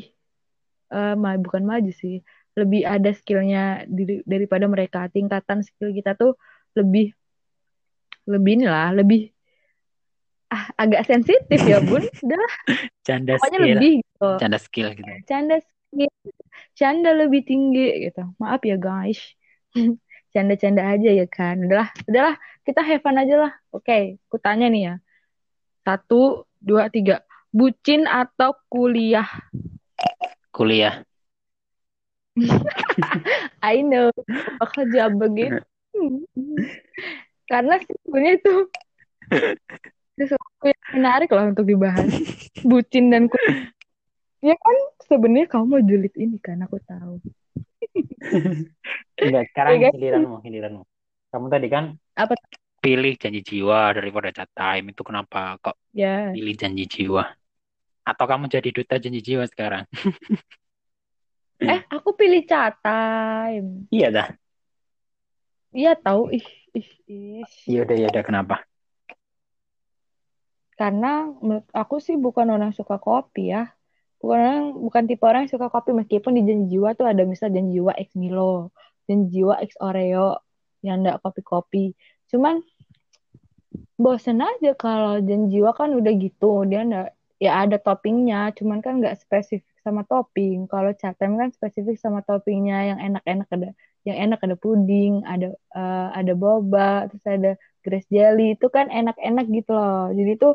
eh, 0.93 1.13
ma- 1.23 1.39
bukan 1.45 1.63
maju 1.71 1.91
sih. 2.01 2.15
Lebih 2.59 2.81
ada 2.93 3.09
skillnya 3.19 3.85
daripada 4.31 4.65
mereka. 4.73 4.99
Tingkatan 5.15 5.59
skill 5.67 5.89
kita 5.97 6.11
tuh 6.21 6.31
lebih 6.77 7.13
lebih 8.31 8.51
inilah 8.59 8.87
lebih 8.99 9.19
ah, 10.51 10.65
agak 10.79 11.07
sensitif 11.07 11.59
ya 11.63 11.79
bun. 11.83 12.03
Udah 12.25 12.37
Canda 13.03 13.39
pokoknya 13.39 13.59
skill, 13.59 13.71
lebih 13.75 13.93
gitu. 14.01 14.29
Canda 14.37 14.57
skill 14.59 14.89
gitu. 14.95 15.11
canda 15.27 15.55
skill. 15.61 16.13
Canda 16.75 17.11
lebih 17.15 17.41
tinggi 17.47 17.87
gitu. 18.09 18.23
Maaf 18.41 18.61
ya 18.63 18.77
guys. 18.79 19.19
Canda-canda 20.33 20.83
aja 20.83 21.09
ya 21.09 21.25
kan. 21.25 21.63
Udahlah 21.63 21.89
udahlah 22.05 22.35
kita 22.67 22.81
have 22.83 23.01
fun 23.01 23.17
aja 23.17 23.35
lah. 23.47 23.53
Oke 23.71 24.19
aku 24.27 24.37
tanya 24.37 24.67
nih 24.67 24.81
ya. 24.91 24.95
Satu 25.87 26.43
dua 26.59 26.91
tiga. 26.91 27.23
Bucin 27.49 28.05
atau 28.05 28.53
kuliah? 28.67 29.25
Kuliah. 30.51 31.01
I 33.65 33.81
know. 33.81 34.13
Bakal 34.61 34.93
jawab 34.93 35.17
begitu 35.17 35.63
karena 37.47 37.79
sebenarnya 37.81 38.33
itu 38.37 38.55
sesuatu 40.17 40.65
yang 40.65 40.81
menarik 40.97 41.29
lah 41.29 41.45
untuk 41.47 41.63
dibahas 41.63 42.09
bucin 42.69 43.13
dan 43.13 43.29
kuliah 43.29 43.69
ya 44.41 44.53
kan 44.57 44.77
sebenarnya 45.05 45.47
kamu 45.49 45.65
mau 45.65 45.81
julid 45.81 46.13
ini 46.17 46.37
kan 46.41 46.57
aku 46.61 46.77
tahu 46.83 47.21
Enggak, 49.17 49.49
sekarang 49.49 49.73
Ya, 49.77 49.89
guys. 49.89 49.93
giliranmu, 49.97 50.35
giliranmu. 50.45 50.83
Kamu 51.33 51.45
tadi 51.49 51.67
kan 51.69 51.97
apa 52.13 52.33
pilih 52.77 53.17
janji 53.17 53.41
jiwa 53.41 53.89
daripada 53.97 54.29
chat 54.29 54.49
time. 54.53 54.93
Itu 54.93 55.01
kenapa 55.01 55.57
kok 55.57 55.73
ya 55.89 56.29
pilih 56.33 56.53
janji 56.53 56.85
jiwa? 56.85 57.25
Atau 58.05 58.25
kamu 58.29 58.45
jadi 58.45 58.69
duta 58.69 58.95
janji 59.01 59.21
jiwa 59.25 59.43
sekarang? 59.49 59.89
eh 61.65 61.81
aku 61.89 62.13
pilih 62.13 62.45
chat 62.45 62.77
time 62.85 63.89
Iya 63.89 64.07
dah. 64.13 64.27
iya 65.73 65.97
tahu 65.97 66.29
ih 66.37 66.45
ih 66.77 66.89
ih 67.09 67.45
Iya 67.65 67.79
udah, 67.89 67.95
ya 67.97 68.07
udah. 68.13 68.23
Kenapa? 68.23 68.55
Karena 70.77 71.25
menurut 71.41 71.67
aku 71.73 71.97
sih 71.97 72.15
bukan 72.15 72.47
orang 72.53 72.71
suka 72.71 73.01
kopi 73.01 73.49
ya. 73.49 73.73
Bukan 74.21 74.37
orang, 74.37 74.63
bukan 74.77 75.03
tipe 75.09 75.23
orang 75.25 75.45
yang 75.45 75.53
suka 75.57 75.67
kopi 75.73 75.93
meskipun 75.93 76.37
di 76.37 76.41
janji 76.45 76.77
jiwa 76.77 76.93
tuh 76.97 77.05
ada 77.09 77.21
misal 77.25 77.49
janji 77.53 77.81
jiwa 77.81 77.93
X 77.97 78.13
Milo, 78.17 78.73
janji 79.05 79.41
jiwa 79.41 79.61
X 79.61 79.77
Oreo 79.81 80.41
yang 80.85 81.01
enggak 81.01 81.21
kopi-kopi. 81.21 81.93
Cuman 82.29 82.61
bosen 83.97 84.41
aja 84.41 84.73
kalau 84.77 85.21
janji 85.21 85.57
jiwa 85.57 85.73
kan 85.73 85.93
udah 85.93 86.13
gitu, 86.17 86.65
dia 86.69 86.81
enggak 86.85 87.07
ya 87.37 87.61
ada 87.61 87.77
toppingnya, 87.77 88.53
cuman 88.57 88.81
kan 88.81 88.97
nggak 89.01 89.17
spesifik 89.21 89.77
sama 89.85 90.01
topping. 90.05 90.65
Kalau 90.65 90.93
catem 90.97 91.37
kan 91.37 91.49
spesifik 91.53 91.97
sama 92.01 92.25
toppingnya 92.25 92.93
yang 92.93 92.99
enak-enak 93.01 93.47
ada, 93.53 93.69
yang 94.07 94.17
enak 94.31 94.39
ada 94.39 94.55
puding, 94.55 95.27
ada 95.27 95.51
eh, 95.51 96.07
ada 96.15 96.33
boba, 96.33 97.11
terus 97.11 97.23
ada 97.27 97.51
grass 97.83 98.07
jelly 98.07 98.55
itu 98.55 98.67
kan 98.71 98.87
enak-enak 98.87 99.45
gitu 99.51 99.71
loh. 99.75 100.09
Jadi 100.15 100.31
tuh 100.39 100.53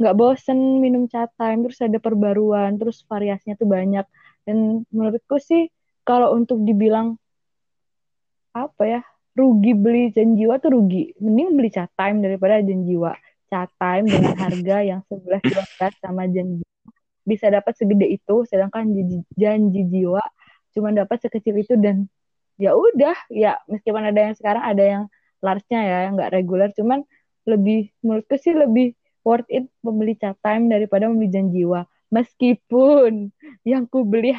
nggak 0.00 0.14
bosen 0.16 0.80
minum 0.80 1.10
chat 1.10 1.28
time 1.36 1.66
terus 1.66 1.78
ada 1.84 1.98
perbaruan 2.00 2.80
terus 2.80 3.04
variasinya 3.04 3.54
tuh 3.60 3.68
banyak. 3.68 4.06
Dan 4.48 4.88
menurutku 4.88 5.36
sih 5.36 5.68
kalau 6.08 6.32
untuk 6.32 6.64
dibilang 6.64 7.20
apa 8.56 8.82
ya 8.88 9.00
rugi 9.36 9.76
beli 9.76 10.10
janji 10.16 10.48
jiwa 10.48 10.56
tuh 10.56 10.72
rugi. 10.72 11.12
Mending 11.20 11.48
beli 11.54 11.68
chat 11.68 11.92
time 11.94 12.24
daripada 12.24 12.64
janji 12.64 12.96
jiwa 12.96 13.12
chat 13.52 13.68
time 13.76 14.08
dengan 14.08 14.36
harga 14.44 14.76
yang 14.80 15.00
11 15.12 15.44
12 15.44 16.04
sama 16.04 16.24
janji 16.28 16.64
bisa 17.28 17.52
dapat 17.52 17.76
segede 17.76 18.08
itu 18.08 18.48
sedangkan 18.48 18.88
janji, 18.88 19.20
janji 19.36 19.84
jiwa 19.84 20.24
cuma 20.72 20.96
dapat 20.96 21.20
sekecil 21.20 21.60
itu 21.60 21.76
dan 21.76 22.08
ya 22.58 22.74
udah 22.74 23.14
ya 23.30 23.56
meskipun 23.70 24.02
ada 24.02 24.20
yang 24.30 24.34
sekarang 24.34 24.64
ada 24.66 24.84
yang 24.84 25.04
large-nya 25.38 25.80
ya 25.80 25.98
yang 26.10 26.18
nggak 26.18 26.34
reguler 26.34 26.68
cuman 26.74 27.06
lebih 27.46 27.88
menurutku 28.02 28.36
sih 28.36 28.52
lebih 28.52 28.92
worth 29.24 29.48
it 29.48 29.64
membeli 29.80 30.18
chat 30.18 30.36
time 30.44 30.68
daripada 30.68 31.08
membeli 31.08 31.32
janji 31.32 31.62
jiwa. 31.64 31.88
Meskipun 32.08 33.32
yang 33.64 33.84
ku 33.88 34.04
beli 34.04 34.32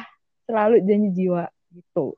selalu 0.46 0.82
janji 0.82 1.10
jiwa 1.14 1.46
gitu. 1.74 2.14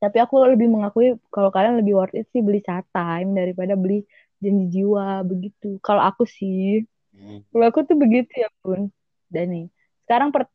Tapi 0.00 0.20
aku 0.20 0.36
lebih 0.44 0.68
mengakui 0.68 1.16
kalau 1.32 1.48
kalian 1.48 1.80
lebih 1.80 1.96
worth 1.96 2.16
it 2.16 2.28
sih 2.32 2.44
beli 2.44 2.60
chat 2.60 2.84
time 2.92 3.32
daripada 3.32 3.76
beli 3.76 4.04
janji 4.40 4.80
jiwa 4.80 5.24
begitu. 5.24 5.80
Kalau 5.84 6.00
aku 6.00 6.24
sih 6.24 6.84
Hmm. 7.14 7.46
kalau 7.54 7.70
aku 7.70 7.86
tuh 7.86 7.94
begitu 7.94 8.42
ya 8.42 8.50
pun 8.58 8.90
dan 9.30 9.46
nih 9.46 9.66
sekarang 10.02 10.34
per- 10.34 10.50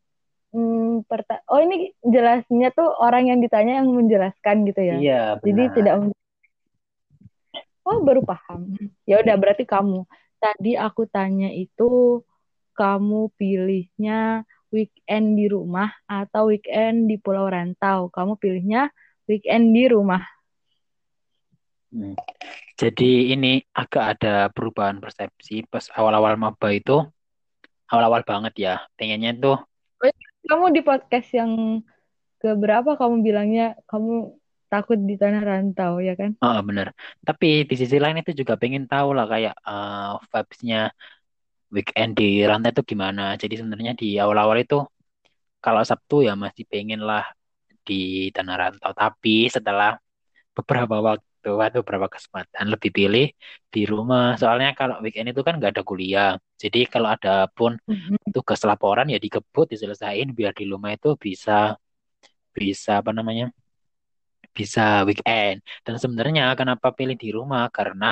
hmm, 0.52 1.08
perta- 1.08 1.39
oh 1.50 1.60
ini 1.60 1.90
jelasnya 2.06 2.70
tuh 2.70 2.88
orang 3.02 3.28
yang 3.34 3.38
ditanya 3.42 3.82
yang 3.82 3.90
menjelaskan 3.90 4.64
gitu 4.70 4.80
ya. 4.80 4.96
Iya, 4.96 5.22
Jadi 5.42 5.62
benar. 5.66 5.74
tidak 5.76 5.94
Oh, 7.90 7.98
baru 8.06 8.22
paham. 8.22 8.78
Ya 9.02 9.18
udah 9.18 9.34
berarti 9.34 9.66
kamu. 9.66 10.06
Tadi 10.38 10.78
aku 10.78 11.10
tanya 11.10 11.50
itu 11.50 12.22
kamu 12.78 13.34
pilihnya 13.34 14.46
weekend 14.70 15.34
di 15.34 15.50
rumah 15.50 15.90
atau 16.06 16.54
weekend 16.54 17.10
di 17.10 17.18
pulau 17.18 17.50
rantau. 17.50 18.06
Kamu 18.14 18.38
pilihnya 18.38 18.94
weekend 19.26 19.74
di 19.74 19.90
rumah. 19.90 20.22
Hmm. 21.90 22.14
Jadi 22.78 23.34
ini 23.34 23.58
agak 23.74 24.16
ada 24.16 24.46
perubahan 24.54 25.02
persepsi 25.02 25.66
pas 25.66 25.90
awal-awal 25.90 26.38
maba 26.38 26.70
itu 26.70 27.02
awal-awal 27.90 28.22
banget 28.22 28.54
ya. 28.54 28.74
Pengennya 28.94 29.34
tuh 29.34 29.58
Kamu 30.48 30.72
di 30.72 30.80
podcast 30.80 31.28
yang 31.36 31.82
keberapa 32.40 32.96
kamu 32.96 33.20
bilangnya 33.20 33.76
kamu 33.84 34.40
takut 34.70 34.96
di 34.96 35.18
tanah 35.18 35.42
rantau 35.42 35.98
ya 35.98 36.14
kan? 36.14 36.38
oh, 36.40 36.58
bener. 36.62 36.94
Tapi 37.26 37.66
di 37.66 37.74
sisi 37.74 37.98
lain 37.98 38.22
itu 38.22 38.32
juga 38.32 38.54
pengen 38.54 38.86
tahu 38.86 39.12
lah 39.12 39.26
kayak 39.26 39.54
uh, 39.66 40.16
vibes-nya 40.30 40.94
weekend 41.74 42.14
di 42.14 42.46
rantai 42.46 42.70
itu 42.70 42.82
gimana. 42.86 43.34
Jadi 43.34 43.58
sebenarnya 43.58 43.92
di 43.98 44.14
awal-awal 44.16 44.62
itu 44.62 44.78
kalau 45.60 45.82
Sabtu 45.82 46.24
ya 46.26 46.38
masih 46.38 46.64
pengen 46.70 47.02
lah 47.02 47.26
di 47.82 48.30
tanah 48.30 48.56
rantau. 48.56 48.92
Tapi 48.94 49.50
setelah 49.50 49.98
beberapa 50.54 50.96
waktu 51.02 51.29
atau 51.66 51.80
beberapa 51.84 52.08
kesempatan 52.14 52.64
lebih 52.72 52.90
pilih 52.98 53.24
di 53.74 53.80
rumah. 53.92 54.24
Soalnya 54.40 54.68
kalau 54.78 54.94
weekend 55.04 55.28
itu 55.32 55.40
kan 55.46 55.54
nggak 55.58 55.72
ada 55.74 55.82
kuliah. 55.90 56.28
Jadi 56.62 56.78
kalau 56.92 57.08
ada 57.14 57.30
pun 57.56 57.72
Mhm. 57.88 58.16
tugas 58.36 58.60
laporan 58.70 59.06
ya 59.12 59.18
dikebut 59.24 59.66
diselesain 59.72 60.26
biar 60.38 60.52
di 60.60 60.64
rumah 60.72 60.90
itu 60.96 61.08
bisa 61.26 61.52
bisa 62.56 62.90
apa 63.00 63.10
namanya 63.18 63.44
bisa 64.56 64.80
weekend. 65.08 65.56
Dan 65.86 65.94
sebenarnya 66.02 66.42
kenapa 66.60 66.86
pilih 66.98 67.16
di 67.22 67.28
rumah? 67.38 67.62
Karena 67.76 68.06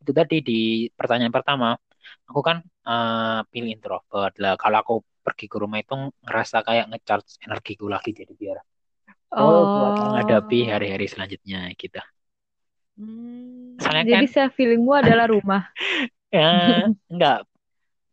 itu 0.00 0.12
tadi 0.18 0.36
di 0.48 0.54
pertanyaan 0.98 1.34
pertama, 1.38 1.66
aku 2.28 2.40
kan 2.48 2.58
eh, 2.88 3.40
pilih 3.52 3.70
introvert 3.76 4.32
lah. 4.42 4.52
Kalau 4.62 4.78
aku 4.82 4.94
pergi 5.26 5.46
ke 5.52 5.56
rumah 5.62 5.78
itu 5.84 5.94
ngerasa 6.26 6.56
kayak 6.68 6.84
ngecharge 6.90 7.30
energiku 7.46 7.86
lagi 7.94 8.10
jadi 8.20 8.32
biar 8.42 8.58
oh 9.40 9.60
buat 9.74 9.94
menghadapi 10.04 10.56
Oh. 10.56 10.72
hari-hari 10.72 11.06
selanjutnya 11.12 11.58
gitu. 11.82 11.98
Hmm, 12.94 13.74
Soalnya 13.82 14.04
kan 14.06 14.10
jadi 14.14 14.26
self 14.30 14.52
feelingmu 14.54 14.92
adalah 14.94 15.26
rumah. 15.26 15.62
ya 16.34 16.86
enggak 17.10 17.36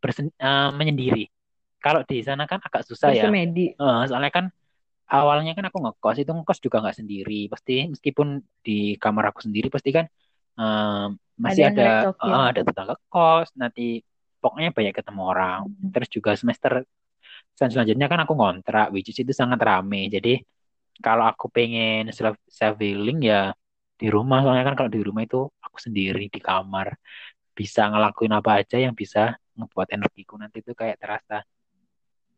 bersen, 0.01 0.27
eh, 0.37 0.69
menyendiri. 0.79 1.23
Kalau 1.83 2.01
di 2.09 2.17
sana 2.27 2.43
kan 2.51 2.59
agak 2.67 2.83
susah 2.89 3.09
ya. 3.13 3.23
Bersemedi. 3.29 3.65
Eh, 3.77 4.01
soalnya 4.09 4.31
kan 4.37 4.45
awalnya 5.11 5.51
kan 5.57 5.65
aku 5.69 5.77
ngekos 5.83 6.17
itu 6.23 6.31
ngekos 6.35 6.59
juga 6.65 6.77
nggak 6.83 6.97
sendiri. 7.01 7.39
Pasti 7.53 7.73
meskipun 7.93 8.27
di 8.65 8.95
kamar 9.03 9.25
aku 9.31 9.39
sendiri 9.45 9.67
pasti 9.75 9.89
kan 9.97 10.05
eh, 10.61 11.05
masih 11.43 11.63
ada 11.69 11.83
ngerecokin. 11.83 12.31
eh, 12.33 12.45
ada 12.51 12.61
tetangga 12.67 12.95
kos. 13.11 13.49
Nanti 13.61 14.01
pokoknya 14.41 14.69
banyak 14.77 14.93
ketemu 14.99 15.21
orang. 15.31 15.59
Hmm. 15.69 15.91
Terus 15.93 16.09
juga 16.15 16.31
semester 16.41 16.71
sel- 17.57 17.71
selanjutnya 17.73 18.07
kan 18.11 18.19
aku 18.25 18.33
ngontrak, 18.39 18.85
which 18.93 19.09
is 19.11 19.17
itu 19.23 19.33
sangat 19.41 19.59
rame. 19.69 20.07
Jadi 20.15 20.29
kalau 21.05 21.25
aku 21.31 21.45
pengen 21.55 22.09
self 22.17 22.35
self 22.59 22.75
healing 22.83 23.19
ya 23.31 23.53
di 24.01 24.07
rumah. 24.15 24.41
Soalnya 24.43 24.65
kan 24.67 24.75
kalau 24.79 24.91
di 24.91 25.01
rumah 25.07 25.21
itu 25.27 25.39
aku 25.65 25.77
sendiri 25.77 26.25
di 26.33 26.39
kamar 26.41 26.87
bisa 27.57 27.81
ngelakuin 27.91 28.33
apa 28.33 28.51
aja 28.65 28.77
yang 28.81 28.97
bisa 28.97 29.37
ngebuat 29.53 29.87
energiku 29.93 30.33
nanti 30.41 30.57
itu 30.63 30.71
kayak 30.73 30.97
terasa 30.97 31.45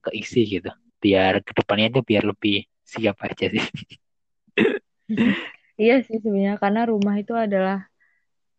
keisi 0.03 0.41
gitu. 0.59 0.71
Biar 0.99 1.39
ke 1.39 1.51
depannya 1.55 1.87
itu 1.95 2.01
biar 2.03 2.23
lebih 2.27 2.67
siap 2.83 3.17
aja 3.23 3.45
sih. 3.47 3.63
Iya 5.73 6.05
sih 6.05 6.21
sebenarnya 6.21 6.61
karena 6.61 6.85
rumah 6.85 7.17
itu 7.17 7.33
adalah 7.33 7.89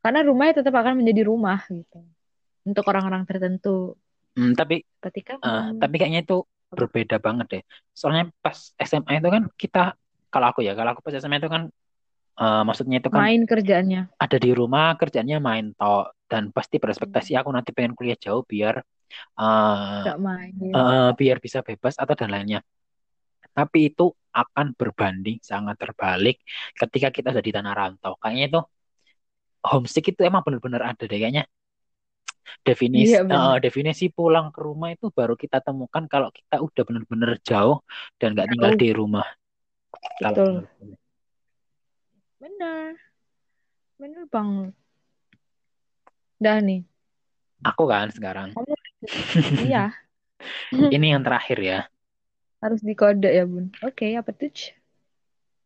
karena 0.02 0.20
rumah 0.26 0.50
itu 0.50 0.60
tetap 0.60 0.74
akan 0.82 0.98
menjadi 0.98 1.22
rumah 1.30 1.62
gitu 1.70 2.02
untuk 2.66 2.84
orang-orang 2.90 3.22
tertentu. 3.22 3.94
Hmm, 4.34 4.52
tapi 4.58 4.82
Berarti 4.98 5.20
kan 5.22 5.38
eh, 5.38 5.64
tapi 5.78 5.94
kayaknya 5.94 6.26
itu 6.26 6.42
berbeda 6.74 7.16
banget 7.22 7.46
deh. 7.54 7.62
Soalnya 7.94 8.34
pas 8.42 8.74
SMA 8.76 9.22
itu 9.22 9.30
kan 9.30 9.46
kita 9.54 9.94
kalau 10.34 10.46
aku 10.50 10.66
ya, 10.66 10.74
kalau 10.74 10.90
aku 10.90 11.00
pas 11.06 11.14
SMA 11.14 11.38
itu 11.38 11.46
kan 11.46 11.70
eh, 12.40 12.60
maksudnya 12.66 12.96
itu 13.00 13.10
kan 13.16 13.24
main 13.24 13.46
kerjaannya 13.48 14.02
ada 14.24 14.36
di 14.44 14.50
rumah 14.60 14.86
kerjanya 15.00 15.36
main 15.48 15.66
tok 15.78 16.04
dan 16.30 16.42
pasti 16.56 16.76
Hmm. 16.82 16.82
berespektasi 16.82 17.30
aku 17.40 17.50
nanti 17.56 17.70
pengen 17.76 17.94
kuliah 17.98 18.18
jauh 18.24 18.42
biar 18.52 18.74
nggak 20.00 20.18
main. 20.26 20.54
eh, 20.76 21.08
biar 21.18 21.36
bisa 21.44 21.58
bebas 21.68 21.94
atau 22.02 22.14
dan 22.20 22.30
lainnya. 22.34 22.58
Tapi 23.56 23.78
itu 23.90 24.04
akan 24.42 24.66
berbanding 24.80 25.38
sangat 25.50 25.76
terbalik 25.82 26.36
ketika 26.80 27.08
kita 27.16 27.28
ada 27.34 27.42
di 27.46 27.52
tanah 27.56 27.74
rantau. 27.80 28.12
Kayaknya 28.22 28.44
itu 28.50 28.60
homesick 29.70 30.04
itu 30.12 30.20
emang 30.28 30.42
benar-benar 30.46 30.82
ada 30.90 31.04
deh 31.10 31.18
kayaknya. 31.20 31.44
Definisi 32.68 33.14
Iya 33.14 33.18
benar. 33.30 33.58
definisi 33.64 34.04
pulang 34.16 34.46
ke 34.54 34.60
rumah 34.66 34.88
itu 34.94 35.06
baru 35.18 35.34
kita 35.42 35.58
temukan 35.66 36.04
kalau 36.12 36.28
kita 36.38 36.54
udah 36.66 36.82
benar-benar 36.88 37.30
jauh 37.48 37.76
dan 38.20 38.28
nggak 38.34 38.48
tinggal 38.52 38.72
di 38.80 38.86
rumah. 38.98 39.26
Kalau 40.22 40.38
Betul. 40.38 40.54
menurut 40.54 40.98
gue. 42.44 42.44
Benar. 42.44 42.92
Benar 43.96 44.24
banget. 44.28 44.72
Dah 46.36 46.60
nih. 46.60 46.84
aku 47.64 47.88
kan 47.88 48.12
sekarang 48.12 48.52
Kamu 48.52 48.76
iya 49.64 49.88
ini 50.92 51.16
yang 51.16 51.24
terakhir 51.24 51.56
ya 51.56 51.80
harus 52.60 52.80
dikode 52.80 53.28
ya 53.28 53.44
bun. 53.44 53.68
Oke 53.84 54.16
apa 54.16 54.32
tuh? 54.32 54.48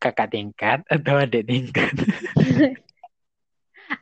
Kakak 0.03 0.35
tingkat 0.35 0.83
atau 0.91 1.15
adik 1.19 1.47
tingkat. 1.47 1.95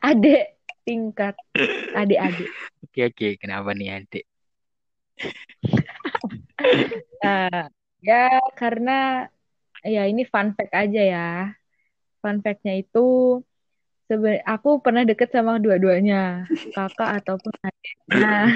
Adek 0.09 0.57
tingkat. 0.81 1.37
Adik-adik. 1.93 2.49
Oke 2.81 2.99
oke 3.05 3.27
kenapa 3.37 3.73
nih 3.73 4.01
adik? 4.01 4.25
Eh, 7.17 7.65
ya 8.01 8.29
karena 8.57 9.25
ya 9.85 10.09
ini 10.09 10.25
fun 10.25 10.57
fact 10.57 10.73
aja 10.73 11.01
ya. 11.01 11.56
Fun 12.27 12.39
fact-nya 12.45 12.73
itu 12.83 12.99
sebenarnya 14.07 14.43
aku 14.53 14.69
pernah 14.83 15.03
deket 15.09 15.29
sama 15.35 15.59
dua-duanya, 15.63 16.47
kakak 16.75 17.09
ataupun 17.23 17.51
adik. 17.67 17.95
Nah, 18.21 18.47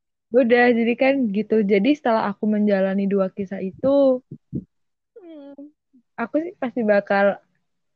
udah 0.40 0.64
jadi 0.78 0.92
kan 1.02 1.14
gitu. 1.36 1.54
Jadi 1.72 1.88
setelah 1.98 2.22
aku 2.32 2.44
menjalani 2.54 3.04
dua 3.12 3.26
kisah 3.36 3.60
itu, 3.62 4.20
hmm, 5.18 5.54
aku 6.20 6.34
sih 6.44 6.52
pasti 6.62 6.80
bakal 6.92 7.24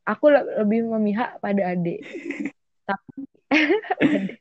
aku 0.09 0.25
le- 0.33 0.49
lebih 0.61 0.79
memihak 0.93 1.29
pada 1.43 1.61
adik. 1.73 1.97
Tapi 2.87 3.21
adik, 4.03 4.37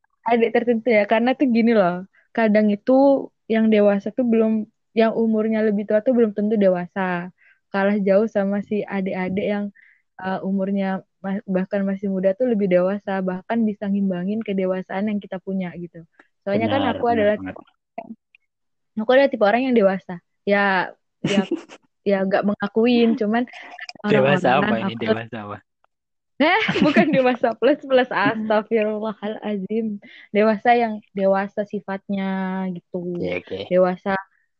adik 0.30 0.50
tertentu 0.54 0.86
ya 0.98 1.02
karena 1.12 1.30
tuh 1.38 1.46
gini 1.56 1.72
loh. 1.80 1.94
Kadang 2.36 2.66
itu 2.74 2.92
yang 3.54 3.66
dewasa 3.74 4.08
tuh 4.16 4.24
belum 4.32 4.52
yang 5.00 5.12
umurnya 5.22 5.58
lebih 5.66 5.84
tua 5.88 5.98
tuh 6.06 6.12
belum 6.18 6.32
tentu 6.36 6.54
dewasa. 6.64 7.00
Kalah 7.78 7.98
jauh 8.02 8.26
sama 8.26 8.58
si 8.66 8.82
adik-adik 8.82 9.46
yang 9.46 9.64
uh, 10.18 10.42
umurnya 10.42 11.06
bahkan 11.46 11.86
masih 11.86 12.10
muda 12.10 12.34
tuh 12.34 12.50
lebih 12.50 12.66
dewasa, 12.66 13.22
bahkan 13.22 13.62
bisa 13.62 13.86
ngimbangin 13.86 14.42
kedewasaan 14.42 15.06
yang 15.06 15.22
kita 15.22 15.38
punya 15.38 15.70
gitu. 15.78 16.02
Soalnya 16.42 16.66
kan 16.66 16.82
Benar 16.82 16.94
aku 16.98 17.06
benar 17.06 17.14
adalah 17.14 17.36
tipe 17.38 17.62
aku 18.98 19.10
adalah 19.14 19.30
tipe 19.30 19.44
orang 19.46 19.62
yang 19.70 19.76
dewasa. 19.78 20.18
Ya 20.42 20.90
ya 21.22 21.46
ya 22.02 22.18
nggak 22.26 22.42
mengakuin, 22.42 23.14
cuman 23.14 23.46
Dewasa 24.06 24.62
apa 24.62 24.74
ini 24.78 24.94
aku 24.94 25.02
dewasa 25.06 25.38
apa? 25.42 25.58
bukan 26.86 27.10
dewasa 27.10 27.48
plus 27.58 27.82
plus 27.82 28.10
astagfirullahalazim. 28.14 29.98
Dewasa 30.30 30.70
yang 30.78 31.02
dewasa 31.10 31.66
sifatnya 31.66 32.62
gitu. 32.74 33.18
Ya 33.18 33.42
oke. 33.42 33.66
Dewasa 33.66 34.14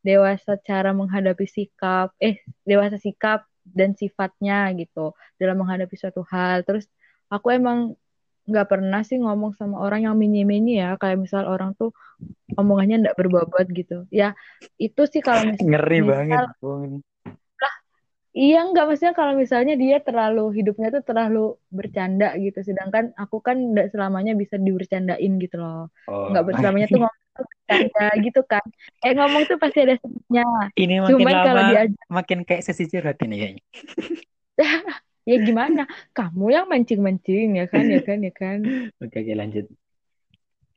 dewasa 0.09 0.57
cara 0.65 0.97
menghadapi 0.97 1.45
sikap, 1.45 2.17
eh 2.17 2.41
dewasa 2.65 2.97
sikap 2.97 3.45
dan 3.69 3.93
sifatnya 3.93 4.73
gitu 4.81 5.13
dalam 5.37 5.61
menghadapi 5.61 5.93
suatu 6.01 6.25
hal. 6.33 6.65
Terus 6.65 6.89
aku 7.29 7.53
emang 7.53 7.93
nggak 8.49 8.69
pernah 8.73 9.05
sih 9.05 9.21
ngomong 9.21 9.53
sama 9.61 9.77
orang 9.85 10.09
yang 10.09 10.17
mini-mini 10.17 10.81
ya, 10.81 10.97
kayak 10.97 11.21
misal 11.21 11.45
orang 11.45 11.77
tuh 11.77 11.93
omongannya 12.57 13.05
nggak 13.05 13.19
berbobot 13.21 13.69
gitu. 13.77 14.09
Ya 14.09 14.33
itu 14.81 15.05
sih 15.05 15.21
kalau 15.21 15.45
mis- 15.45 15.61
Ngeri 15.61 16.01
misal 16.01 16.09
banget. 16.09 16.49
Bung. 16.65 17.05
Iya 18.39 18.71
enggak 18.71 18.87
maksudnya 18.87 19.15
kalau 19.19 19.35
misalnya 19.35 19.75
dia 19.75 19.99
terlalu 19.99 20.55
hidupnya 20.63 20.95
tuh 20.95 21.03
terlalu 21.03 21.59
bercanda 21.75 22.39
gitu 22.39 22.63
sedangkan 22.63 23.11
aku 23.19 23.43
kan 23.43 23.59
enggak 23.59 23.91
selamanya 23.91 24.39
bisa 24.39 24.55
dibercandain 24.61 25.33
gitu 25.43 25.59
loh 25.59 25.91
Oh. 26.07 26.31
enggak 26.31 26.45
berselamanya 26.47 26.87
tuh 26.87 27.01
ngomong 27.03 27.19
tuh 27.19 27.28
bercanda 27.69 28.07
gitu 28.25 28.41
kan. 28.49 28.65
Eh 29.05 29.13
ngomong 29.13 29.45
tuh 29.45 29.61
pasti 29.61 29.85
ada 29.85 29.95
sebabnya 30.01 30.45
Ini 30.73 30.95
makin 31.05 31.13
cuman 31.21 31.35
kalau 31.45 31.61
lama 31.61 31.71
diajak 31.77 32.09
makin 32.09 32.39
kayak 32.49 32.63
sesi 32.65 32.89
curhat 32.89 33.21
ini 33.21 33.37
kayaknya. 33.37 33.65
ya 35.29 35.37
gimana? 35.45 35.85
Kamu 36.17 36.49
yang 36.49 36.67
mancing-mancing 36.73 37.61
ya 37.61 37.67
kan 37.69 37.85
ya 37.85 38.01
kan 38.01 38.19
ya 38.25 38.33
kan. 38.33 38.59
Oke 39.05 39.21
oke 39.21 39.33
lanjut. 39.37 39.69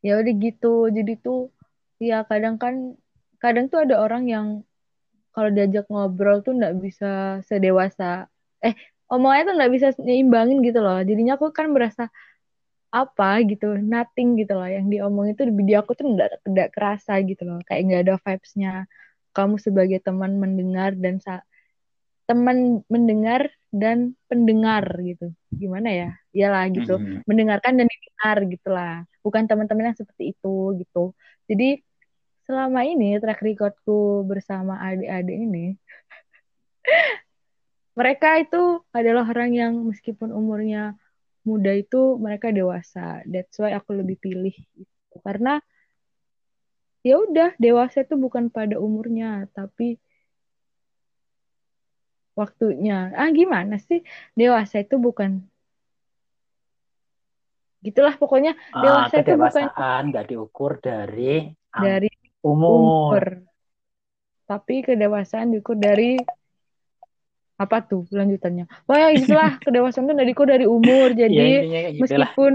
ya 0.03 0.19
udah 0.19 0.33
gitu. 0.35 0.91
Jadi 0.91 1.13
tuh 1.23 1.49
ya 2.01 2.27
kadang 2.27 2.59
kan 2.59 2.99
kadang 3.39 3.71
tuh 3.71 3.87
ada 3.87 4.03
orang 4.03 4.27
yang 4.27 4.47
kalau 5.31 5.47
diajak 5.47 5.87
ngobrol 5.87 6.43
tuh 6.43 6.59
nggak 6.59 6.75
bisa 6.83 7.39
sedewasa. 7.47 8.27
Eh 8.59 8.75
omongannya 9.07 9.47
tuh 9.47 9.55
nggak 9.55 9.71
bisa 9.71 9.87
nyimbangin 10.03 10.59
gitu 10.59 10.83
loh. 10.83 10.99
Jadinya 10.99 11.39
aku 11.39 11.55
kan 11.55 11.71
berasa 11.71 12.11
apa 12.91 13.41
gitu 13.47 13.79
nothing 13.79 14.35
gitu 14.39 14.53
loh. 14.55 14.67
Yang 14.67 14.85
diomongin 14.93 15.33
itu 15.35 15.43
di 15.47 15.73
aku 15.79 15.91
tuh 15.95 16.05
nggak 16.11 16.43
nggak 16.43 16.69
kerasa 16.75 17.17
gitu 17.23 17.43
loh. 17.47 17.59
Kayak 17.67 17.81
nggak 17.87 18.01
ada 18.07 18.15
vibesnya. 18.19 18.73
Kamu 19.31 19.55
sebagai 19.57 19.99
teman 20.03 20.37
mendengar 20.43 20.91
dan 20.99 21.23
sa 21.23 21.41
teman 22.27 22.83
mendengar 22.91 23.47
dan 23.71 24.15
pendengar 24.27 24.83
gitu. 25.03 25.31
Gimana 25.55 25.89
ya? 25.91 26.09
Iyalah 26.35 26.67
gitu. 26.75 26.99
Mhm. 26.99 27.23
mendengarkan 27.27 27.73
dan 27.79 27.87
didengar 27.87 28.37
gitulah 28.47 28.93
bukan 29.21 29.45
teman-teman 29.45 29.93
yang 29.93 29.97
seperti 29.97 30.33
itu 30.35 30.75
gitu. 30.81 31.15
Jadi 31.47 31.79
selama 32.45 32.83
ini 32.83 33.15
track 33.21 33.39
recordku 33.39 34.25
bersama 34.25 34.81
adik-adik 34.81 35.37
ini 35.37 35.65
mereka 37.99 38.41
itu 38.41 38.81
adalah 38.91 39.23
orang 39.29 39.51
yang 39.53 39.73
meskipun 39.87 40.33
umurnya 40.33 40.97
muda 41.41 41.71
itu 41.73 42.17
mereka 42.21 42.53
dewasa. 42.53 43.25
That's 43.25 43.57
why 43.57 43.73
aku 43.73 43.97
lebih 43.97 44.17
pilih 44.21 44.53
itu. 44.53 45.15
Karena 45.21 45.57
ya 47.01 47.17
udah 47.17 47.57
dewasa 47.57 48.05
itu 48.05 48.13
bukan 48.13 48.53
pada 48.53 48.77
umurnya 48.77 49.49
tapi 49.53 49.97
waktunya. 52.37 53.09
Ah 53.17 53.29
gimana 53.33 53.81
sih? 53.81 54.05
Dewasa 54.37 54.85
itu 54.85 55.01
bukan 55.01 55.41
gitulah 57.81 58.13
pokoknya. 58.13 58.53
Ah, 58.69 59.09
dewasa 59.09 59.15
itu 59.25 59.33
bukan 59.33 59.65
kedewasaan 59.65 60.03
nggak 60.13 60.25
diukur 60.29 60.77
dari 60.77 61.49
dari 61.73 62.11
umur. 62.45 62.77
umur. 62.77 63.25
Tapi 64.45 64.75
kedewasaan 64.85 65.49
diukur 65.49 65.79
dari 65.79 66.21
apa 67.61 67.77
tuh 67.85 68.01
lanjutannya 68.09 68.65
wah 68.89 68.97
ya 68.97 69.09
itulah 69.13 69.49
kedewasaan 69.63 70.09
itu 70.09 70.13
nggak 70.17 70.29
diukur 70.29 70.47
dari 70.49 70.65
umur 70.65 71.07
Ya 71.27 71.27
jadi 71.37 71.49
kayak 71.61 71.91
gitu 71.93 72.13
lah. 72.17 72.31
meskipun 72.33 72.51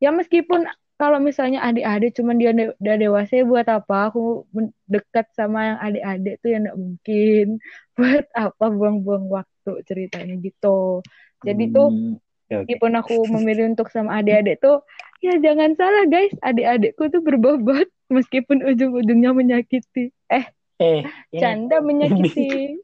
ya 0.00 0.10
meskipun 0.10 0.60
kalau 0.96 1.18
misalnya 1.18 1.58
adik-adik 1.66 2.14
cuman 2.14 2.36
dia 2.38 2.50
udah 2.54 2.96
dewasa 2.96 3.32
ya 3.34 3.44
buat 3.44 3.66
apa 3.66 3.96
aku 4.08 4.46
dekat 4.86 5.26
sama 5.34 5.58
yang 5.74 5.78
adik-adik 5.82 6.34
tuh 6.40 6.48
ya 6.48 6.58
nggak 6.62 6.78
mungkin 6.78 7.46
buat 7.98 8.24
apa 8.34 8.64
buang-buang 8.70 9.26
waktu 9.28 9.72
ceritanya 9.84 10.34
gitu 10.38 11.02
jadi 11.42 11.64
tuh 11.68 11.88
Hmm, 11.90 12.14
oke, 12.16 12.54
oke. 12.54 12.54
meskipun 12.62 12.92
aku 12.96 13.14
memilih 13.34 13.64
untuk 13.72 13.88
sama 13.90 14.22
adik-adik 14.22 14.62
tuh 14.62 14.82
ya 15.20 15.34
jangan 15.38 15.74
salah 15.74 16.04
guys 16.06 16.32
adik-adikku 16.40 17.02
tuh 17.10 17.20
berbobot 17.22 17.88
meskipun 18.08 18.62
ujung-ujungnya 18.62 19.30
menyakiti 19.34 20.10
eh 20.28 20.44
Eh, 20.80 21.04
ini 21.32 21.40
canda 21.40 21.80
menyakiti. 21.84 22.80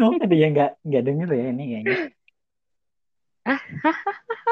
Oh, 0.00 0.16
ada 0.16 0.34
yang 0.34 0.52
nggak 0.56 0.72
nggak 0.82 1.02
denger 1.04 1.28
ya 1.32 1.44
ini 1.52 1.64
kayaknya. 1.70 1.96
ah 3.44 3.60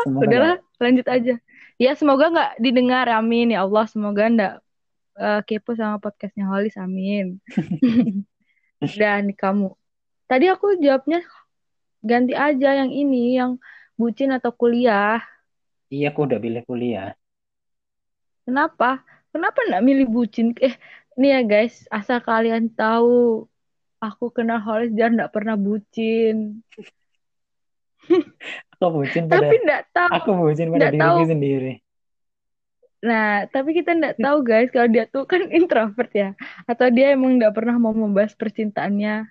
udahlah 0.04 0.56
lanjut 0.76 1.06
aja. 1.08 1.34
Ya 1.80 1.92
semoga 1.96 2.28
nggak 2.28 2.52
didengar 2.60 3.08
amin. 3.08 3.56
Ya 3.56 3.64
Allah 3.64 3.88
semoga 3.88 4.28
nggak 4.28 4.54
eh, 5.18 5.40
kepo 5.48 5.72
sama 5.74 5.98
podcastnya 5.98 6.46
Holis 6.46 6.76
amin. 6.76 7.40
Dan 9.00 9.32
kamu. 9.32 9.72
Tadi 10.28 10.46
aku 10.48 10.78
jawabnya 10.80 11.24
ganti 12.02 12.34
aja 12.34 12.82
yang 12.82 12.90
ini 12.90 13.38
yang 13.38 13.56
bucin 13.96 14.34
atau 14.34 14.50
kuliah. 14.50 15.22
Iya, 15.92 16.10
aku 16.10 16.24
udah 16.24 16.40
pilih 16.40 16.62
kuliah. 16.64 17.12
kenapa? 18.42 19.04
Kenapa 19.32 19.64
nggak 19.64 19.84
milih 19.84 20.06
bucin? 20.12 20.52
Eh 20.60 20.76
nih 21.18 21.30
ya 21.36 21.40
guys 21.44 21.84
asal 21.92 22.18
kalian 22.24 22.72
tahu 22.72 23.46
aku 24.02 24.34
kenal 24.34 24.58
Holis 24.58 24.90
dia 24.90 25.06
nggak 25.06 25.30
pernah 25.30 25.54
bucin. 25.54 26.66
Aku 28.82 28.98
bucin 28.98 29.30
pada 29.30 29.46
tapi 29.46 29.56
nggak 29.62 29.84
tahu. 29.94 30.10
Aku 30.10 30.30
bucin 30.42 30.74
pada 30.74 30.90
nggak 30.90 30.98
tahu. 30.98 31.16
sendiri. 31.30 31.72
Nah, 33.02 33.46
tapi 33.46 33.78
kita 33.78 33.94
nggak 33.94 34.18
tahu 34.18 34.38
guys 34.42 34.74
kalau 34.74 34.90
dia 34.90 35.06
tuh 35.06 35.22
kan 35.22 35.46
introvert 35.54 36.10
ya, 36.10 36.34
atau 36.66 36.90
dia 36.90 37.14
emang 37.14 37.38
nggak 37.38 37.54
pernah 37.54 37.78
mau 37.78 37.94
membahas 37.94 38.34
percintaannya 38.34 39.30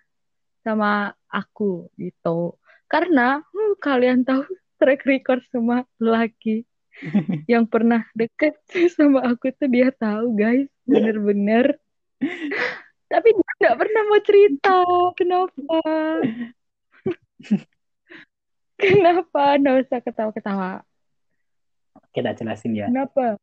sama 0.63 1.11
aku 1.27 1.91
gitu. 1.99 2.55
Karena 2.87 3.43
hmm, 3.43 3.75
kalian 3.83 4.23
tahu 4.23 4.47
track 4.79 5.03
record 5.03 5.43
sama 5.51 5.83
lelaki 5.99 6.63
yang 7.51 7.67
pernah 7.67 8.07
deket 8.15 8.55
sama 8.95 9.35
aku 9.35 9.51
tuh 9.51 9.67
dia 9.67 9.91
tahu 9.91 10.31
guys, 10.31 10.70
bener-bener. 10.85 11.77
Tapi 13.11 13.27
dia 13.35 13.51
nggak 13.59 13.77
pernah 13.77 14.01
mau 14.07 14.21
cerita. 14.23 14.75
Kenapa? 15.19 15.79
Kenapa? 18.81 19.43
Nggak 19.61 19.75
usah 19.87 19.99
ketawa-ketawa. 20.01 20.71
Kita 22.11 22.33
jelasin 22.35 22.75
ya. 22.75 22.87
Kenapa? 22.89 23.37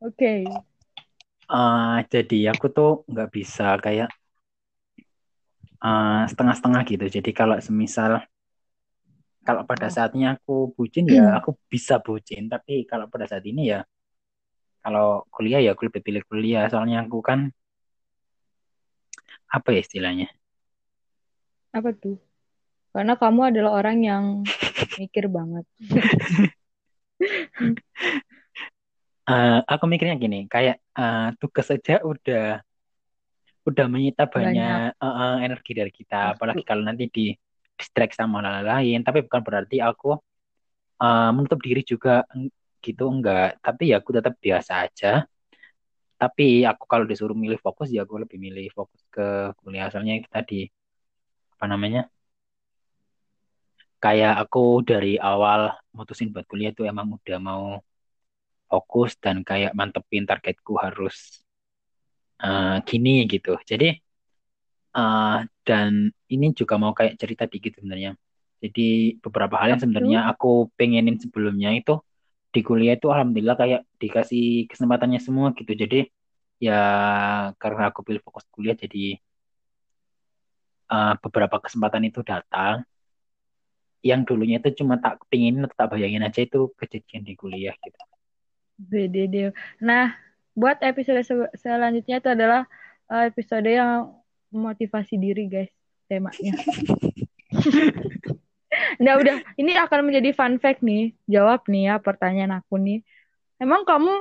Oke. 0.00 0.46
Eh, 1.50 1.98
jadi 2.06 2.54
aku 2.54 2.70
tuh 2.70 3.02
nggak 3.10 3.28
bisa 3.34 3.74
kayak 3.82 4.08
eh, 5.80 6.22
setengah-setengah 6.30 6.82
gitu. 6.86 7.04
Jadi 7.20 7.30
kalau 7.34 7.58
semisal 7.58 8.22
kalau 9.40 9.64
pada 9.64 9.88
Oh. 9.88 9.92
saatnya 9.92 10.36
aku 10.36 10.76
bucin 10.76 11.08
ya 11.08 11.24
aku 11.40 11.56
bisa 11.66 11.98
bucin. 11.98 12.46
Tapi 12.46 12.84
kalau 12.86 13.08
pada 13.10 13.26
saat 13.26 13.42
ini 13.48 13.72
ya 13.74 13.82
kalau 14.80 15.28
kuliah 15.34 15.60
ya 15.62 15.76
aku 15.76 15.88
lebih 15.88 16.02
pilih 16.02 16.22
kuliah. 16.28 16.64
Soalnya 16.72 17.04
aku 17.04 17.18
kan 17.20 17.52
apa 19.50 19.68
ya 19.74 19.80
istilahnya? 19.82 20.28
Apa 21.74 21.90
tuh? 21.94 22.18
Karena 22.90 23.14
kamu 23.14 23.54
adalah 23.54 23.72
orang 23.78 23.98
yang 24.02 24.24
mikir 25.00 25.30
banget. 25.30 25.64
Eh, 29.30 29.60
aku 29.62 29.86
mikirnya 29.86 30.18
gini, 30.18 30.50
kayak 30.50 30.82
eh, 30.82 31.28
tugas 31.38 31.70
saja 31.70 32.02
udah 32.02 32.58
udah 33.62 33.86
menyita 33.86 34.26
banyak 34.26 34.90
eh, 34.90 35.06
eh, 35.06 35.36
energi 35.46 35.72
dari 35.76 35.92
kita. 35.94 36.34
Apalagi 36.34 36.66
kalau 36.66 36.82
nanti 36.82 37.06
di 37.06 37.30
distract 37.78 38.18
sama 38.18 38.42
hal 38.42 38.66
lain. 38.66 39.06
Tapi 39.06 39.22
bukan 39.22 39.40
berarti 39.46 39.78
aku 39.78 40.18
eh, 40.98 41.30
menutup 41.30 41.62
diri 41.62 41.86
juga 41.86 42.26
gitu 42.86 43.02
enggak. 43.14 43.60
Tapi 43.64 43.82
ya 43.90 43.96
aku 44.00 44.10
tetap 44.18 44.34
biasa 44.44 44.72
aja. 44.84 45.06
Tapi 46.20 46.44
aku 46.70 46.84
kalau 46.92 47.04
disuruh 47.10 47.36
milih 47.42 47.60
fokus 47.64 47.88
ya 47.94 48.00
aku 48.04 48.14
lebih 48.22 48.38
milih 48.46 48.66
fokus 48.76 49.00
ke 49.14 49.22
kuliah. 49.60 49.88
Soalnya 49.92 50.14
itu 50.20 50.28
tadi 50.36 50.56
apa 51.56 51.64
namanya? 51.72 52.00
Kayak 54.04 54.32
aku 54.42 54.60
dari 54.90 55.20
awal 55.20 55.60
mutusin 55.96 56.32
buat 56.32 56.46
kuliah 56.50 56.72
itu 56.72 56.82
emang 56.88 57.06
udah 57.16 57.38
mau 57.48 57.64
fokus 58.70 59.10
dan 59.24 59.36
kayak 59.48 59.72
mantepin 59.78 60.24
targetku 60.28 60.72
harus 60.84 61.16
eh, 62.44 62.76
gini 62.88 63.10
gitu. 63.32 63.56
Jadi 63.70 63.86
eh, 64.96 65.36
dan 65.66 65.90
ini 66.32 66.46
juga 66.58 66.74
mau 66.82 66.92
kayak 66.98 67.14
cerita 67.20 67.44
dikit 67.52 67.72
sebenarnya. 67.80 68.12
Jadi 68.60 69.16
beberapa 69.24 69.56
hal 69.56 69.72
yang 69.76 69.80
tuh? 69.80 69.84
sebenarnya 69.88 70.18
aku 70.32 70.68
pengenin 70.76 71.16
sebelumnya 71.16 71.72
itu 71.72 71.96
di 72.50 72.60
kuliah 72.66 72.98
itu 72.98 73.06
alhamdulillah 73.06 73.56
kayak 73.58 73.80
dikasih 74.02 74.66
kesempatannya 74.66 75.22
semua 75.22 75.54
gitu. 75.54 75.70
Jadi 75.70 76.10
ya 76.60 76.82
karena 77.56 77.88
aku 77.88 78.04
pilih 78.04 78.20
fokus 78.20 78.44
kuliah 78.50 78.76
jadi 78.76 79.16
eh, 80.90 81.14
beberapa 81.22 81.56
kesempatan 81.62 82.10
itu 82.10 82.20
datang. 82.26 82.82
Yang 84.00 84.32
dulunya 84.32 84.56
itu 84.58 84.80
cuma 84.80 84.96
tak 84.96 85.20
pengenin 85.28 85.68
atau 85.68 85.76
tak 85.76 85.88
bayangin 85.92 86.24
aja 86.24 86.40
itu 86.40 86.72
kejadian 86.74 87.22
di 87.22 87.34
kuliah 87.36 87.76
gitu. 87.84 88.00
Beda 88.80 89.22
deh. 89.28 89.52
Nah, 89.76 90.16
buat 90.56 90.80
episode 90.80 91.20
se- 91.20 91.52
selanjutnya 91.60 92.18
itu 92.18 92.28
adalah 92.32 92.64
eh, 93.12 93.28
episode 93.28 93.68
yang 93.68 94.16
motivasi 94.50 95.20
diri, 95.20 95.46
guys, 95.46 95.70
temanya. 96.08 96.56
Nah, 99.00 99.16
udah. 99.16 99.40
Ini 99.56 99.80
akan 99.80 100.12
menjadi 100.12 100.36
fun 100.36 100.60
fact 100.60 100.84
nih. 100.84 101.16
Jawab 101.24 101.64
nih 101.66 101.88
ya 101.88 101.94
pertanyaan 101.96 102.60
aku 102.60 102.76
nih. 102.76 103.00
Emang 103.56 103.88
kamu 103.88 104.12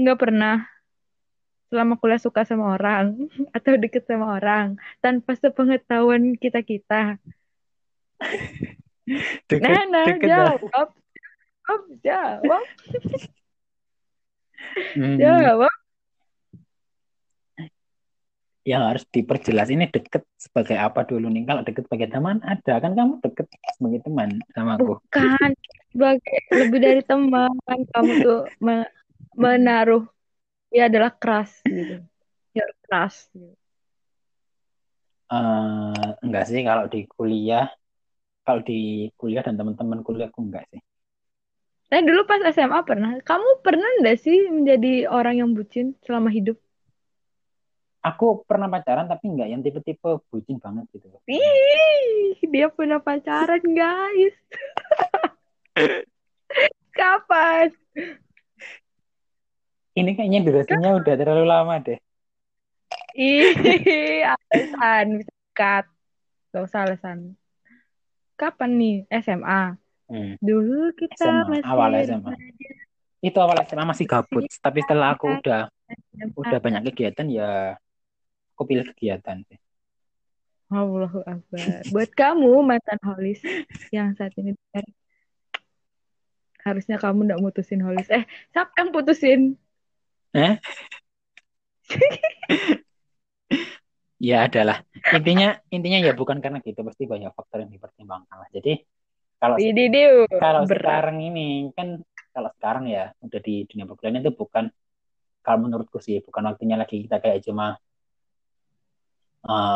nggak 0.00 0.18
pernah 0.18 0.64
selama 1.68 1.98
kuliah 2.00 2.22
suka 2.22 2.46
sama 2.48 2.72
orang 2.78 3.28
atau 3.56 3.76
deket 3.76 4.08
sama 4.08 4.40
orang 4.40 4.80
tanpa 5.04 5.36
sepengetahuan 5.36 6.40
kita-kita? 6.40 7.20
Deket, 9.52 9.60
Nah, 9.60 9.84
nah, 9.92 10.06
deket 10.08 10.28
dah. 10.32 10.56
jawab. 10.56 10.90
Jawab, 11.64 11.82
jawab, 12.00 12.64
Hmm. 14.96 15.20
jawab. 15.20 15.76
Yang 18.64 18.82
harus 18.88 19.04
diperjelas 19.12 19.68
ini 19.68 19.92
deket 19.92 20.24
sebagai 20.40 20.80
apa 20.80 21.04
dulu 21.04 21.28
nih 21.28 21.44
kalau 21.44 21.60
deket 21.60 21.84
sebagai 21.84 22.08
teman 22.08 22.40
ada 22.40 22.80
kan 22.80 22.92
kamu 22.96 23.12
deket 23.20 23.46
sebagai 23.76 24.00
teman 24.08 24.40
sama 24.56 24.80
aku 24.80 24.96
Bukan 24.96 25.50
sebagai 25.92 26.38
lebih 26.48 26.78
dari 26.80 27.02
teman 27.04 27.52
kamu 27.92 28.12
tuh 28.24 28.40
me- 28.64 28.90
menaruh 29.36 30.08
ya 30.72 30.88
adalah 30.88 31.12
keras 31.12 31.60
gitu. 31.68 32.00
Ya 32.56 32.64
keras. 32.88 33.28
gitu. 33.36 33.52
Eh, 35.34 36.08
enggak 36.24 36.44
sih 36.48 36.60
kalau 36.64 36.84
di 36.88 37.04
kuliah, 37.10 37.66
kalau 38.44 38.60
di 38.64 39.08
kuliah 39.18 39.42
dan 39.44 39.60
teman-teman 39.60 40.00
kuliahku 40.00 40.40
enggak 40.40 40.64
sih. 40.72 40.80
Eh 41.92 42.02
dulu 42.02 42.24
pas 42.26 42.40
SMA 42.50 42.80
pernah. 42.82 43.12
Kamu 43.22 43.62
pernah 43.62 43.86
nggak 44.00 44.18
sih 44.18 44.50
menjadi 44.50 45.06
orang 45.08 45.38
yang 45.40 45.50
bucin 45.52 45.94
selama 46.02 46.32
hidup? 46.32 46.58
Aku 48.04 48.44
pernah 48.44 48.68
pacaran 48.68 49.08
tapi 49.08 49.32
enggak 49.32 49.48
yang 49.48 49.64
tipe-tipe 49.64 50.20
bucin 50.28 50.60
banget 50.60 50.84
gitu. 50.92 51.08
Ih, 51.24 52.36
dia 52.44 52.68
punya 52.68 53.00
pacaran 53.00 53.64
guys. 53.64 54.36
Kapan? 56.98 57.72
Ini 59.96 60.10
kayaknya 60.12 60.44
durasinya 60.44 61.00
udah 61.00 61.14
terlalu 61.16 61.44
lama 61.48 61.80
deh. 61.80 61.96
Ih, 63.16 63.56
alasan 64.36 65.24
bisa 65.24 65.34
cut. 65.56 65.86
Gak 66.52 66.62
usah 66.68 66.84
alasan. 66.84 67.40
Kapan 68.36 68.70
nih? 68.76 68.96
SMA. 69.24 69.80
Hmm. 70.12 70.36
Dulu 70.44 70.92
kita 70.92 71.24
SMA, 71.24 71.48
masih 71.48 71.72
awal 71.72 71.90
SMA. 72.04 72.32
Itu 73.24 73.38
awal 73.40 73.56
SMA 73.64 73.84
masih 73.88 74.04
gabut, 74.04 74.44
tapi 74.60 74.84
setelah 74.84 75.16
aku 75.16 75.40
udah 75.40 75.72
SMA. 75.88 76.36
udah 76.36 76.58
banyak 76.60 76.82
kegiatan 76.92 77.26
ya 77.32 77.80
aku 78.54 78.62
pilih 78.70 78.86
kegiatan 78.94 79.42
sih. 79.50 79.58
Allahu 80.70 81.20
Akbar. 81.26 81.84
Buat 81.90 82.10
kamu 82.14 82.62
mantan 82.62 82.98
holis 83.04 83.42
yang 83.92 84.14
saat 84.16 84.32
ini 84.40 84.54
harusnya 86.64 86.96
kamu 86.96 87.28
nggak 87.28 87.42
mutusin 87.44 87.84
holis. 87.84 88.08
Eh, 88.08 88.24
siapa 88.54 88.72
yang 88.80 88.90
putusin? 88.94 89.40
Eh? 90.32 90.56
Ya 94.24 94.48
adalah. 94.48 94.80
Intinya 95.12 95.60
intinya 95.68 96.00
ya 96.00 96.16
bukan 96.16 96.40
karena 96.40 96.56
gitu, 96.64 96.80
pasti 96.80 97.04
banyak 97.04 97.28
faktor 97.36 97.60
yang 97.60 97.68
dipertimbangkan 97.76 98.36
lah. 98.40 98.48
Jadi 98.48 98.80
kalau 99.36 99.60
Ini 99.60 99.84
dia 99.92 100.24
kalau 100.40 100.64
berat. 100.64 100.80
sekarang 100.80 101.20
ini 101.20 101.68
kan 101.76 102.00
kalau 102.32 102.48
sekarang 102.56 102.88
ya 102.88 103.12
udah 103.20 103.40
di 103.44 103.68
dunia 103.68 103.84
perkuliahan 103.84 104.24
itu 104.24 104.32
bukan 104.32 104.72
kalau 105.44 105.58
menurutku 105.68 106.00
sih 106.00 106.24
bukan 106.24 106.40
waktunya 106.48 106.80
lagi 106.80 107.04
kita 107.04 107.20
kayak 107.20 107.44
cuma 107.44 107.76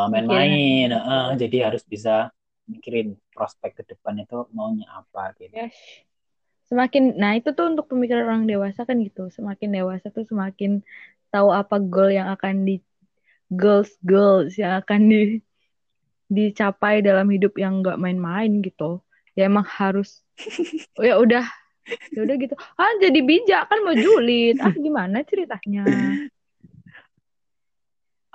main-main 0.08 0.88
uh, 0.92 1.32
jadi 1.36 1.70
harus 1.72 1.84
bisa 1.84 2.32
mikirin 2.68 3.16
prospek 3.32 3.80
ke 3.80 3.82
depan 3.96 4.20
itu 4.20 4.44
maunya 4.52 4.88
apa 4.92 5.32
gitu 5.40 5.56
Yes. 5.56 5.76
Semakin, 6.68 7.16
nah 7.16 7.32
itu 7.32 7.56
tuh 7.56 7.72
untuk 7.72 7.88
pemikiran 7.88 8.28
orang 8.28 8.44
dewasa 8.44 8.84
kan 8.84 9.00
gitu. 9.00 9.32
Semakin 9.32 9.72
dewasa 9.72 10.12
tuh 10.12 10.28
semakin 10.28 10.84
tahu 11.32 11.48
apa 11.48 11.80
goal 11.80 12.12
yang 12.12 12.28
akan 12.28 12.68
di 12.68 12.84
goals 13.48 13.88
goals 14.04 14.52
yang 14.60 14.76
akan 14.84 15.08
di 15.08 15.20
dicapai 16.28 17.00
dalam 17.00 17.24
hidup 17.32 17.56
yang 17.56 17.80
nggak 17.80 17.96
main-main 17.96 18.60
gitu. 18.60 19.00
Ya 19.32 19.48
emang 19.48 19.64
harus. 19.64 20.20
Oh, 21.00 21.04
ya 21.08 21.16
udah, 21.16 21.48
ya 22.12 22.20
udah 22.20 22.36
gitu. 22.36 22.52
Ah 22.76 22.92
jadi 23.00 23.16
bijak 23.24 23.64
kan 23.72 23.80
mau 23.80 23.96
julid. 23.96 24.60
Ah 24.60 24.76
gimana 24.76 25.24
ceritanya? 25.24 25.88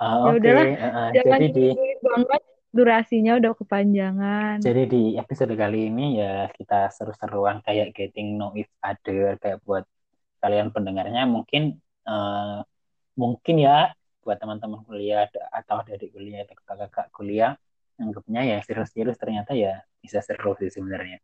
Uh, 0.00 0.30
Ya 0.30 0.32
udahlah, 0.42 0.66
uh, 0.66 0.86
uh, 0.86 1.08
Jangan 1.14 1.38
jadi 1.38 1.46
di 1.54 1.66
banget. 2.02 2.42
Durasinya 2.74 3.38
udah 3.38 3.52
kepanjangan. 3.54 4.58
jadi 4.58 4.82
di 4.90 5.14
episode 5.14 5.54
kali 5.54 5.94
ini 5.94 6.18
ya 6.18 6.50
kita 6.50 6.90
seru-seruan 6.90 7.62
kayak 7.62 7.94
getting 7.94 8.34
know 8.34 8.50
each 8.58 8.66
other 8.82 9.38
kayak 9.38 9.62
buat 9.62 9.86
kalian 10.42 10.74
pendengarnya 10.74 11.22
mungkin 11.22 11.78
uh, 12.02 12.66
mungkin 13.14 13.62
ya 13.62 13.94
buat 14.26 14.42
teman-teman 14.42 14.82
kuliah 14.90 15.30
atau 15.54 15.86
adik 15.86 16.10
kuliah 16.10 16.42
atau 16.42 16.58
kakak-kakak 16.66 17.14
kuliah 17.14 17.54
anggapnya 17.94 18.42
ya 18.42 18.58
serius-serius 18.66 19.22
ternyata 19.22 19.54
ya 19.54 19.78
bisa 20.02 20.18
seru 20.18 20.58
sih 20.58 20.74
sebenarnya. 20.74 21.22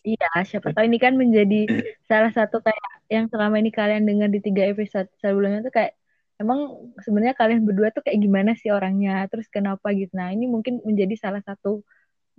Iya, 0.00 0.32
siapa 0.48 0.72
tahu 0.72 0.88
ini 0.88 0.98
kan 0.98 1.14
menjadi 1.14 1.70
salah 2.10 2.32
satu 2.32 2.64
kayak 2.64 2.88
yang 3.12 3.28
selama 3.28 3.60
ini 3.60 3.68
kalian 3.68 4.08
dengar 4.08 4.32
di 4.32 4.40
tiga 4.40 4.64
episode 4.66 5.06
sebelumnya 5.20 5.60
tuh 5.60 5.70
kayak 5.70 5.99
emang 6.40 6.60
sebenarnya 7.04 7.36
kalian 7.40 7.62
berdua 7.68 7.88
tuh 7.94 8.02
kayak 8.06 8.20
gimana 8.24 8.50
sih 8.60 8.70
orangnya, 8.76 9.12
terus 9.30 9.46
kenapa 9.52 9.86
gitu. 9.94 10.12
Nah, 10.18 10.28
ini 10.34 10.44
mungkin 10.54 10.80
menjadi 10.88 11.14
salah 11.20 11.42
satu 11.48 11.84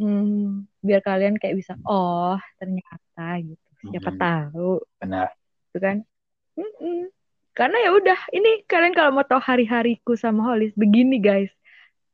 hmm, 0.02 0.68
biar 0.88 1.02
kalian 1.06 1.36
kayak 1.42 1.56
bisa 1.62 1.74
oh 1.88 2.38
ternyata 2.60 3.24
gitu. 3.48 3.66
Siapa 3.92 4.12
Hmm, 4.14 4.20
tahu, 4.22 4.72
benar. 5.02 5.28
gitu 5.72 5.78
kan? 5.86 5.98
Mm-mm. 6.60 7.10
Karena 7.58 7.78
ya 7.86 7.90
udah, 8.00 8.20
ini 8.38 8.50
kalian 8.70 8.94
kalau 8.98 9.12
mau 9.16 9.26
tahu 9.28 9.42
hari-hariku 9.44 10.14
sama 10.18 10.42
Holis 10.50 10.72
begini 10.78 11.18
guys, 11.22 11.52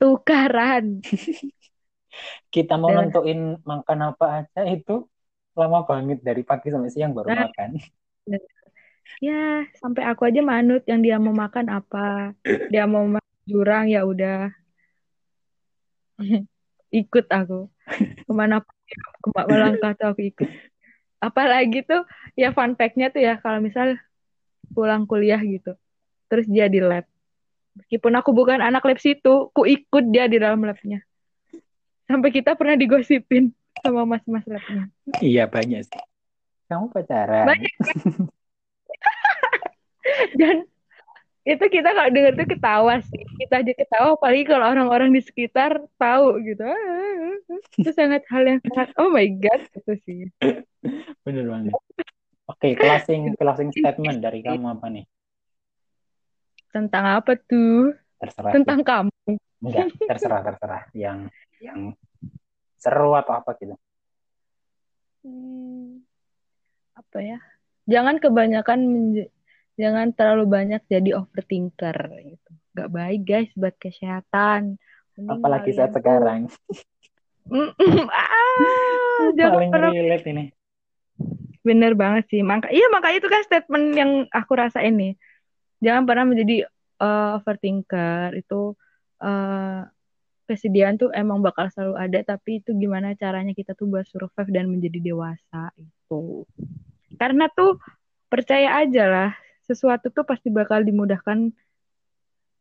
tukaran. 0.02 1.02
Kita 2.54 2.74
mau 2.80 2.90
Dan- 2.92 3.12
nentuin 3.12 3.40
makan 3.68 4.00
apa 4.14 4.26
aja 4.44 4.62
itu 4.66 4.94
lama 5.58 5.80
banget 5.90 6.18
dari 6.28 6.42
pagi 6.46 6.68
sampai 6.74 6.90
siang 6.94 7.12
baru 7.18 7.30
Nah. 7.30 7.50
makan. 7.50 7.70
Ya, 9.18 9.66
sampai 9.82 10.06
aku 10.06 10.30
aja 10.30 10.42
manut 10.46 10.86
yang 10.86 11.02
dia 11.02 11.18
mau 11.18 11.34
makan 11.34 11.74
apa. 11.74 12.38
Dia 12.70 12.86
mau 12.86 13.04
makan 13.08 13.42
jurang 13.48 13.86
ya 13.90 14.06
udah 14.06 14.54
ikut 17.02 17.26
aku. 17.30 17.72
Ke 18.28 18.32
mana 18.34 18.62
pun 18.62 18.76
dia 18.86 19.00
kema- 19.24 19.48
melangkah 19.48 19.92
tuh 20.00 20.08
aku 20.14 20.22
ikut. 20.34 20.50
Apalagi 21.18 21.82
tuh 21.82 22.06
ya 22.38 22.54
fun 22.54 22.78
fact-nya 22.78 23.10
tuh 23.10 23.26
ya 23.26 23.42
kalau 23.42 23.58
misal 23.58 23.98
pulang 24.76 25.10
kuliah 25.10 25.42
gitu. 25.42 25.74
Terus 26.30 26.46
dia 26.46 26.70
di 26.70 26.84
lab. 26.84 27.08
Meskipun 27.78 28.14
aku 28.18 28.34
bukan 28.34 28.62
anak 28.62 28.86
lab 28.86 29.00
situ, 29.02 29.50
ku 29.54 29.66
ikut 29.66 30.06
dia 30.14 30.30
di 30.30 30.38
dalam 30.42 30.62
labnya. 30.66 31.02
Sampai 32.06 32.32
kita 32.34 32.54
pernah 32.58 32.78
digosipin 32.78 33.54
sama 33.82 34.06
mas-mas 34.06 34.46
labnya. 34.46 34.90
Iya 35.22 35.46
banyak 35.50 35.86
sih. 35.86 36.02
Kamu 36.68 36.92
pacaran? 36.92 37.48
Banyak. 37.48 37.74
Dan 40.40 40.66
itu 41.48 41.64
kita 41.72 41.96
kalau 41.96 42.10
denger 42.12 42.34
tuh 42.36 42.48
ketawa 42.48 43.00
sih. 43.00 43.24
Kita 43.40 43.64
aja 43.64 43.74
ketawa, 43.74 44.20
apalagi 44.20 44.44
kalau 44.44 44.66
orang-orang 44.68 45.16
di 45.16 45.22
sekitar 45.24 45.80
tahu 45.96 46.44
gitu. 46.44 46.68
Itu 47.80 47.90
sangat 47.96 48.28
hal 48.28 48.44
yang 48.44 48.60
sangat, 48.68 48.92
oh 49.00 49.08
my 49.08 49.28
God, 49.40 49.62
itu 49.72 49.94
sih. 50.04 50.22
Bener 51.26 51.46
banget. 51.48 51.74
Oke, 52.48 52.76
closing 52.80 53.36
closing 53.36 53.70
statement 53.76 54.24
dari 54.24 54.40
kamu 54.40 54.66
apa 54.80 54.88
nih? 54.88 55.06
Tentang 56.72 57.20
apa 57.22 57.36
tuh? 57.36 57.96
Terserah. 58.20 58.52
Tentang 58.56 58.80
kamu. 58.84 59.12
Enggak, 59.64 59.88
terserah 60.08 60.42
terserah. 60.44 60.82
Yang 60.96 61.32
yang 61.60 61.92
seru 62.80 63.18
atau 63.18 63.34
apa 63.36 63.52
gitu. 63.60 63.76
Hmm, 65.28 66.08
apa 66.96 67.18
ya? 67.20 67.40
Jangan 67.88 68.20
kebanyakan, 68.20 68.80
menj- 68.84 69.32
jangan 69.78 70.12
terlalu 70.12 70.46
banyak 70.50 70.82
jadi 70.90 71.16
overthinker 71.16 71.96
gitu. 72.26 72.52
Gak 72.74 72.90
baik 72.90 73.22
guys 73.24 73.50
buat 73.54 73.78
kesehatan. 73.78 74.82
Mending 75.16 75.32
Apalagi 75.32 75.72
saat 75.74 75.94
tuh- 75.94 76.02
sekarang. 76.02 76.50
Ah, 78.12 79.32
jangan 79.38 79.56
Paling 79.56 79.72
pernah 79.72 79.92
relate 79.94 80.26
ini. 80.28 80.46
Bener 81.64 81.94
banget 81.94 82.28
sih. 82.30 82.42
Maka, 82.42 82.70
iya 82.70 82.88
makanya 82.92 83.18
itu 83.24 83.30
kan 83.30 83.42
statement 83.46 83.86
yang 83.96 84.12
aku 84.30 84.52
rasain 84.56 84.96
nih. 84.96 85.14
Jangan 85.80 86.04
pernah 86.10 86.26
menjadi 86.28 86.66
eh, 87.02 87.30
overthinker. 87.38 88.36
Itu 88.36 88.76
eh, 89.22 89.82
kesedihan 90.48 90.96
tuh 90.96 91.12
emang 91.12 91.44
bakal 91.44 91.68
selalu 91.68 91.96
ada, 92.00 92.20
tapi 92.24 92.64
itu 92.64 92.72
gimana 92.72 93.12
caranya 93.20 93.52
kita 93.52 93.76
tuh 93.76 93.92
buat 93.92 94.08
survive 94.08 94.48
dan 94.48 94.72
menjadi 94.72 95.00
dewasa 95.04 95.76
itu. 95.76 96.48
Karena 97.20 97.52
tuh 97.52 97.76
percaya 98.32 98.80
aja 98.80 99.04
lah, 99.08 99.32
sesuatu 99.68 100.10
tuh 100.10 100.24
pasti 100.24 100.48
bakal 100.48 100.82
dimudahkan. 100.82 101.52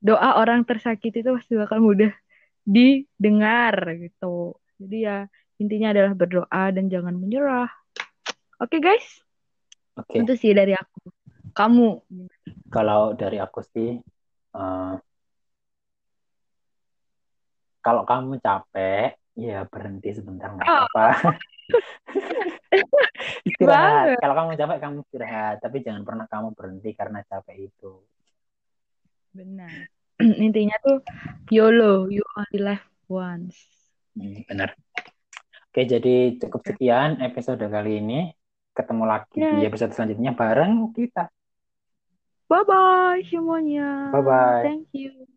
Doa 0.03 0.37
orang 0.37 0.66
tersakiti 0.66 1.25
itu 1.25 1.31
pasti 1.33 1.57
bakal 1.57 1.81
mudah 1.81 2.12
didengar 2.66 3.75
gitu. 3.97 4.59
Jadi 4.77 5.07
ya 5.07 5.25
intinya 5.57 5.95
adalah 5.95 6.12
berdoa 6.12 6.62
dan 6.75 6.90
jangan 6.92 7.16
menyerah. 7.16 7.71
Oke 8.61 8.83
guys. 8.83 9.23
Oke, 9.97 10.21
Itu 10.21 10.37
sih 10.37 10.53
dari 10.53 10.77
aku. 10.77 11.09
Kamu. 11.57 12.05
kalau 12.69 13.16
dari 13.16 13.40
aku 13.40 13.64
sih, 13.64 13.97
eh, 14.53 14.95
kalau 17.81 18.03
kamu 18.05 18.37
capek, 18.45 19.16
ya 19.38 19.64
berhenti 19.64 20.11
sebentar 20.12 20.53
nggak 20.53 20.69
Oh. 20.69 20.88
istirahat. 23.48 24.18
Kalau 24.20 24.34
kamu 24.34 24.48
capek, 24.56 24.78
kamu 24.82 24.96
istirahat. 25.06 25.56
Tapi 25.62 25.76
jangan 25.82 26.02
pernah 26.04 26.26
kamu 26.28 26.48
berhenti 26.52 26.90
karena 26.92 27.20
capek 27.26 27.70
itu. 27.70 27.92
Benar. 29.36 29.88
Intinya 30.46 30.76
tuh 30.80 31.04
YOLO, 31.52 32.08
you 32.08 32.24
only 32.36 32.58
live 32.60 32.84
once. 33.08 33.56
Hmm, 34.16 34.40
benar. 34.48 34.72
Oke, 35.68 35.84
jadi 35.84 36.40
cukup 36.40 36.64
sekian 36.64 37.20
episode 37.20 37.60
kali 37.68 38.00
ini. 38.00 38.32
Ketemu 38.72 39.04
lagi 39.08 39.40
di 39.40 39.60
Ya. 39.60 39.68
episode 39.68 39.92
selanjutnya 39.92 40.32
bareng 40.36 40.92
kita. 40.92 41.28
Bye 42.48 42.64
bye 42.64 43.20
semuanya. 43.28 44.12
Bye-bye. 44.12 44.62
Thank 44.64 44.88
you. 44.96 45.36